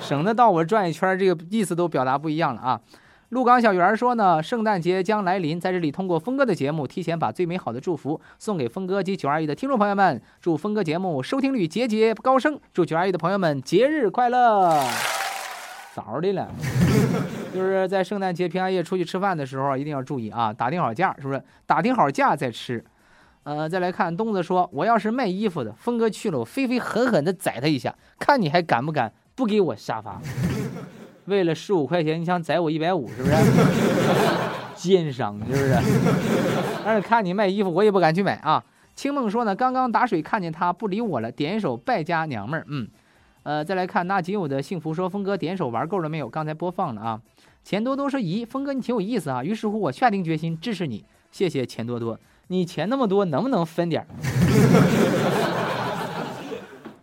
[0.00, 2.80] 省得到我转一圈，这个意思都表达不一样了啊。
[3.28, 14.82] 鹿港小圆说呢，圣诞节将来临，在这里通过峰哥的节目，提前把最美好的祝福送给峰哥及九二一的听众朋友们，祝峰哥节目收听率节节高升，祝九二一的朋友们节日快乐。
[15.94, 16.48] 早的了，
[17.52, 21.42] 就是在圣诞节、平安夜出去吃饭的时候，一定要注意啊，打听好价，是不是？
[21.66, 22.84] 打听好价再吃。
[23.42, 30.20] 呃，再来看东子说，我要是卖衣服的，峰哥去了，我飞飞狠狠地宰他一下，看你还敢不敢不给我沙发？
[31.26, 33.34] 为了十五块钱，你想宰我一百五，是不是？
[34.76, 35.76] 奸商，是不是？
[36.84, 38.62] 但是看你卖衣服，我也不敢去买啊。
[38.94, 42.86] 青梦说呢，刚刚打水看见他不理我了，点一首《败家娘们儿》，嗯。
[43.42, 46.28] 呃，再来看那仅有的幸福，说峰哥点首玩够了没有？
[46.28, 47.20] 刚才播放了啊。
[47.62, 49.44] 钱多多说咦，峰哥你挺有意思啊。
[49.44, 52.18] 于是乎我下定决心支持你，谢谢钱多多。
[52.48, 54.06] 你钱那么多，能不能分点？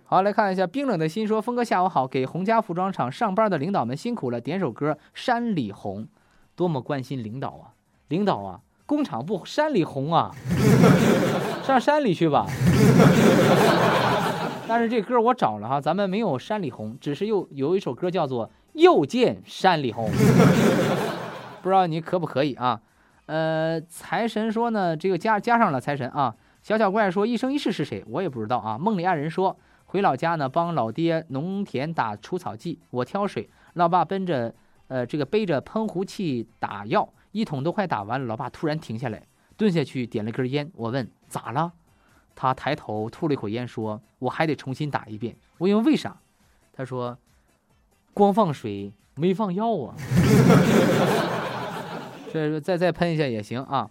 [0.10, 6.04] 好，来看一下冰冷的心说峰哥下午好，给洪家服装厂上班的领导们辛苦了，点首歌《山里红》，
[6.56, 7.74] 多么关心领导啊！
[8.08, 10.34] 领导啊，工厂不山里红啊，
[11.62, 12.48] 上山里去吧。
[14.68, 20.10] 但是这歌我找了哈，咱们没有山里红，只是又有一首歌叫做《又见山里红》，
[21.64, 22.82] 不知道你可不可以啊？
[23.28, 26.36] 呃，财神说呢，这个加加上了财神啊。
[26.62, 28.04] 小小怪说一生一世是谁？
[28.10, 28.78] 我也不知道啊。
[28.78, 34.54] 梦里爱人说回老家呢，帮老爹农田打除草剂，我挑水，老爸奔着
[34.90, 39.24] 呃这个背着喷壶器打药，一桶都快打完了，老爸突然停下来，
[39.56, 40.70] 蹲下去点了根烟。
[40.76, 41.72] 我问咋了？
[42.40, 46.16] 他抬头吐了一口烟，说：“我还得重新打一遍。”我问：“为啥？”
[46.72, 47.18] 他说
[48.14, 49.96] ：“光放水没放药啊。
[52.32, 53.90] ”所以说再再喷一下也行啊。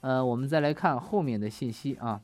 [0.00, 2.22] 呃，我们再来看后面的信息啊。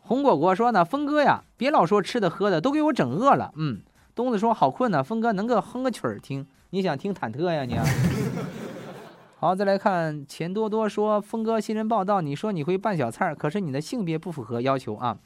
[0.00, 3.52] 红果果说呢，峰哥呀，别老说吃的喝的，都给我整饿了。
[3.54, 3.82] 嗯，
[4.16, 6.44] 东子说好困呢，峰哥能够哼个曲儿听？
[6.70, 7.76] 你想听忐忑呀你？
[9.38, 15.18] 好，再来看钱多多说，峰哥新人报道，你说你会拌小菜儿，可是你的性别不符合要求啊。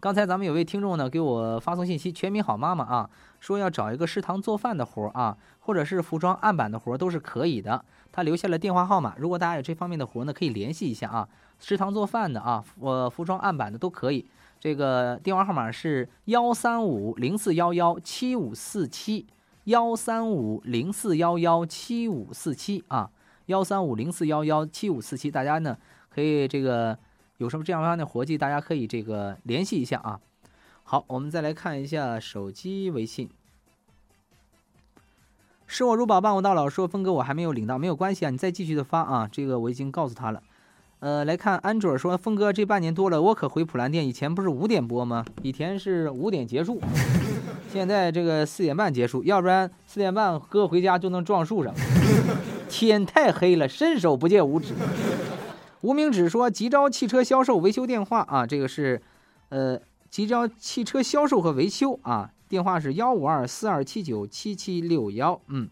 [0.00, 7.84] 刚才咱们有位听众呢给我发送信息，全民好妈妈啊，说要找一个食堂做饭的活儿啊，或者是服装案板的活儿都是可以的。
[8.10, 11.28] 他留下了电话号码，如果大家有这方面的活呢，可以联系一下啊。
[11.60, 14.26] 食堂做饭的啊，我服装案板的都可以。
[14.58, 19.24] 这个电话号码是幺三五零四幺幺七五四七，
[19.68, 23.10] 幺三五零四幺幺七五四七啊，
[23.46, 25.30] 幺三五零四幺幺七五四七。
[25.30, 25.76] 大家呢
[26.08, 26.96] 可以这个
[27.36, 30.20] 有什么这样方的活计，大家可以这个联系一下啊。
[30.84, 33.28] 好，我们再来看一下手机微信。
[35.66, 36.66] 视我如宝，伴我到老。
[36.66, 39.28] 说峰哥，我还没有领到，没有关系啊，你再继续的发啊。
[39.30, 40.42] 这个我已经告诉他了。
[41.00, 44.08] 呃，来看安卓说，峰哥这半年多了，我可回普兰店。
[44.08, 45.26] 以前不是五点播吗？
[45.42, 46.80] 以前是五点结束，
[47.70, 51.74] 现在这个四点半结束，要不然四点半哥回家就能撞树上。
[52.68, 54.74] 天太黑了，伸手不见五指。
[55.82, 59.00] 无名指说，急招汽车销售维修电话啊，这个是
[59.50, 59.78] 呃
[60.10, 65.68] 急招汽车销售和维修啊，电话是幺五二四二七九七七六幺，嗯。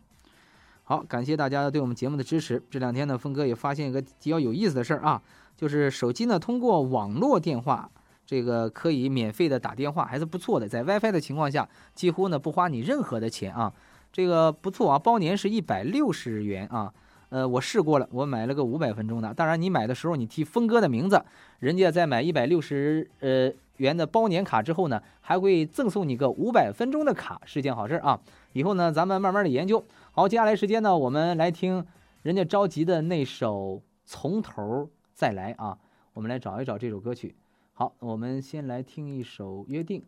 [0.85, 2.63] 好，感谢大家对我们节目的支持。
[2.71, 5.21] 这两天呢，峰哥也发现一个比较有意思的事儿啊，
[5.57, 7.91] 就是手机呢通过网络电话，
[8.27, 10.69] 这个可以免费的打电话，还是不错的。
[10.69, 13.73] 在 WiFi 的情况下，几乎呢不花你任何的钱啊，
[14.13, 14.99] 这个不错啊。
[14.99, 16.93] 包年是一百六十元啊，
[17.29, 19.33] 呃，我试过了，我买了个五百分钟的。
[19.33, 21.25] 当然，你买的时候你提峰哥的名字，
[21.61, 28.21] 人家在买一百六十呃元的包年卡之后呢，还会赠送你个五百分钟的卡，是件好事啊。
[28.55, 29.85] 以后呢，咱们慢慢的研究。
[30.11, 31.87] 好，接下来时间呢，我们来听
[32.23, 35.79] 人家着急的那首《从头再来》啊，
[36.15, 37.37] 我们来找一找这首歌曲。
[37.79, 40.01] 好，我们先来听一首《约定》。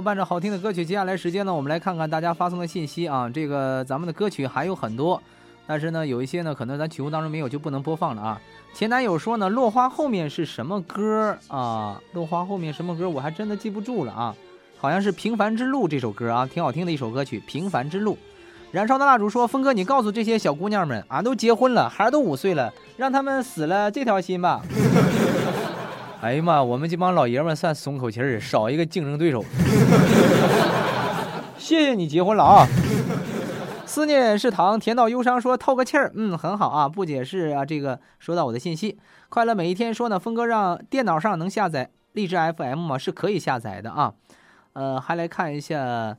[0.00, 3.28] 伴着好听的歌曲，接下来时间呢，我们来看看大家发送的信息啊。
[3.28, 5.20] 这个咱们的歌曲还有很多，
[5.66, 8.40] 但是呢，有一些呢，可能咱曲目当中没有，就不能播放了啊。
[8.72, 12.00] 前男友说呢，落花后面是什么歌啊？
[12.12, 13.08] 落花后面什么歌？
[13.08, 14.34] 我还真的记不住了啊，
[14.78, 18.14] 好像是《平凡之路》这首歌啊，挺好听的一首歌曲，《平凡之路》。
[18.70, 24.62] 燃烧的蜡烛说，峰哥，你告诉这些小姑娘们，俺都结婚了，孩儿都五岁了，让他们死了这条心吧。
[26.22, 29.42] 哎呀妈，我们这帮老爷们算松口气儿，少一个竞争对手。
[31.56, 32.66] 谢谢你结婚了啊。
[33.86, 35.40] 思念是糖，甜到忧伤。
[35.40, 36.86] 说透个气儿，嗯，很好啊。
[36.86, 38.98] 不解释啊，这个收到我的信息。
[39.30, 42.98] 快乐每一天说呢，峰哥让电脑上能下载荔枝 FM 吗？
[42.98, 44.12] 是可以下载的啊。
[44.74, 46.18] 呃，还来看一下，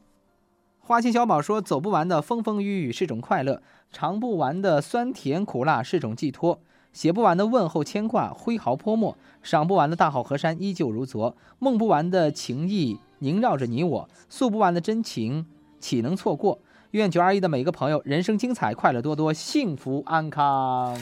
[0.79, 6.59] 花心小宝说，走不完的风风雨雨是种快乐，尝不完的酸甜苦辣是种寄托，
[6.93, 15.45] 写不完的问候牵挂挥毫泼墨，赏不完的大好河山依旧如昨，梦不完的情意萦绕着你我，诉不完的真情
[15.79, 16.59] 岂能错过？
[16.91, 20.97] 愿九二一的每个朋友人生精彩，快乐多多，幸福安康。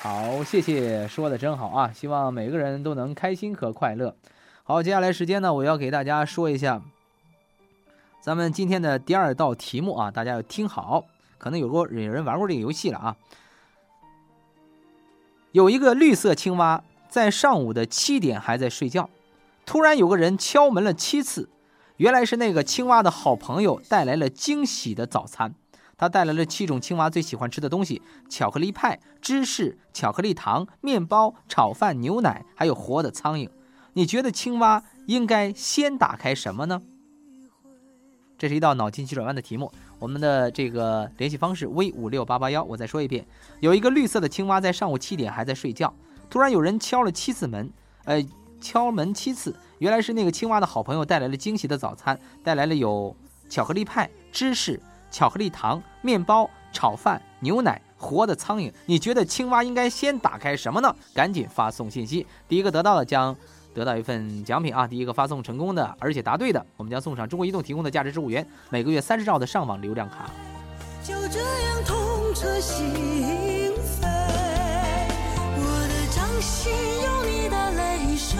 [0.00, 1.92] 好，谢谢，说的真好啊！
[1.92, 4.16] 希望每个人都能开心和快乐。
[4.64, 6.80] 好，接下来时间呢，我要给大家说一下
[8.20, 11.04] 咱们今天的第二道题目啊，大家要听好，
[11.42, 13.16] 可能有过有人玩过这个游戏了啊。
[15.50, 19.10] 有一个绿色青蛙在上午的七点还在睡觉，
[19.66, 21.50] 突然有个人敲门了七次。
[21.96, 25.54] 原来是那个青蛙的好朋友带来了惊喜的早餐，
[25.96, 33.50] 他带来了七种青蛙最喜欢吃的东西：巧克力派、芝士、巧克力糖、面包、炒饭、牛奶，还有活的苍蝇。
[33.94, 36.82] 你觉得青蛙应该先打开什么呢？
[38.38, 39.70] 这是一道脑筋急转弯的题目。
[40.02, 43.24] 我们的这个联系方式 v 五六八八幺，我再说一遍：
[43.60, 45.94] 有一个绿色的青蛙在上午七点还在睡觉，
[46.28, 47.72] 突然有人敲了七次门，
[48.02, 48.20] 呃，
[48.60, 49.54] 敲门七次。
[49.78, 53.14] 原来是那个青蛙的好朋友带来了惊喜的早餐，带来了有
[53.48, 58.72] 巧克力派、芝士、巧克力糖、面包、炒饭、牛奶、活的苍蝇。
[58.86, 60.92] 你觉得青蛙应该先打开什么呢？
[61.14, 63.36] 赶紧发送信息，第一个得到的将
[63.74, 64.86] 得到一份奖品啊！
[64.86, 70.30] 第一个发送成功的，而且答对的，我们将送上中国移动提供的价值十五元，每个月三十兆的上网流量卡。
[71.02, 74.06] 就这样痛彻心扉，
[75.56, 78.38] 我的掌心有你的泪水，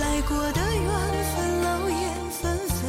[0.00, 0.88] 来过的缘
[1.34, 2.80] 分流言纷飞，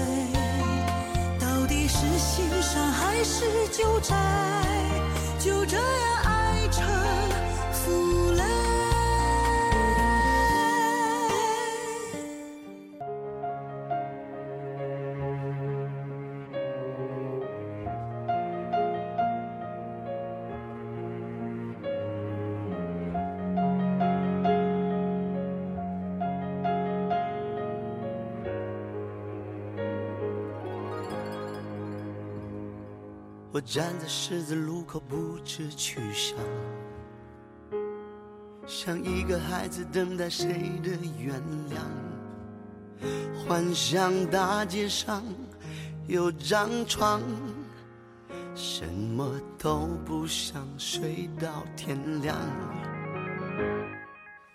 [1.39, 4.16] 到底是欣赏还是纠缠？
[5.39, 6.23] 就这样
[33.66, 36.38] 站在十字路口不知去向，
[38.68, 40.47] 像一个孩子等待谁
[40.84, 41.41] 的原
[41.72, 41.80] 谅。
[43.45, 45.24] 幻想大街上
[46.07, 47.22] 有张床，
[48.53, 52.38] 什么都不想，睡到天亮。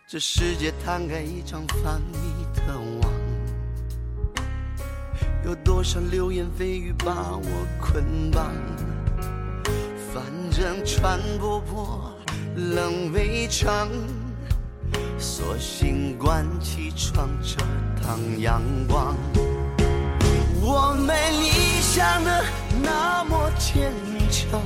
[0.06, 3.12] 这世界摊开一张繁密的网。
[5.44, 8.52] 有多少流言蜚语把我捆绑？
[10.18, 12.12] 反正穿不破
[12.56, 13.88] 冷围城，
[15.16, 17.54] 索性关起窗遮
[18.02, 19.14] 挡阳光。
[20.60, 22.44] 我没理想的
[22.82, 23.92] 那么坚
[24.28, 24.60] 强，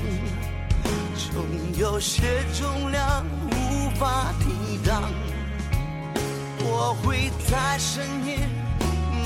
[1.14, 1.44] 总
[1.78, 2.22] 有些
[2.54, 5.02] 重量无法抵挡。
[6.60, 8.38] 我会在深夜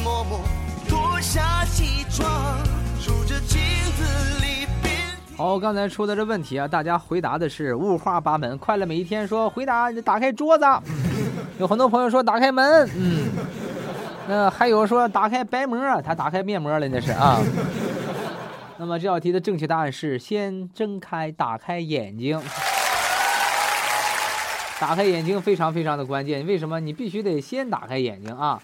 [0.02, 0.40] 默默。
[0.88, 2.28] 脱下西装，
[3.00, 3.60] 数着镜
[3.96, 4.04] 子
[4.40, 4.55] 里
[5.36, 8.56] 好，刚才出的这问题啊，大家回答的是五花八门。
[8.56, 10.64] 快乐每一天说回答打开桌子，
[11.60, 13.28] 有很多朋友说打开门，嗯，
[14.26, 17.38] 那还有说打开白膜，他打开面膜了那是啊。
[18.78, 22.40] 那么这道题的正确答案是先睁开打开眼睛，
[24.80, 26.46] 打开眼睛非常非常的关键。
[26.46, 26.80] 为什么？
[26.80, 28.58] 你必须得先打开眼睛啊。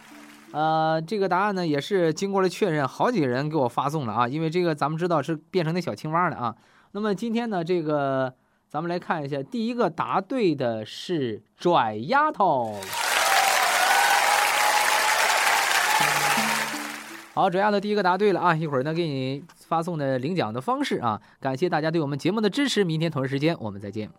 [0.52, 6.54] 呃，这个答案呢也是经过了确认，好几个人给我发送了啊，因为这个咱们知道是变成那小青蛙了啊。
[6.92, 8.34] 那么今天呢，这个
[8.68, 12.76] 咱们来看一下，第一个答对的是拽丫头。
[17.34, 24.10] 好，拽丫头第一个答对了啊，一会儿呢给你发送的领奖的方式啊，感谢大家对我们节目的支持，明天同一时间我们再见。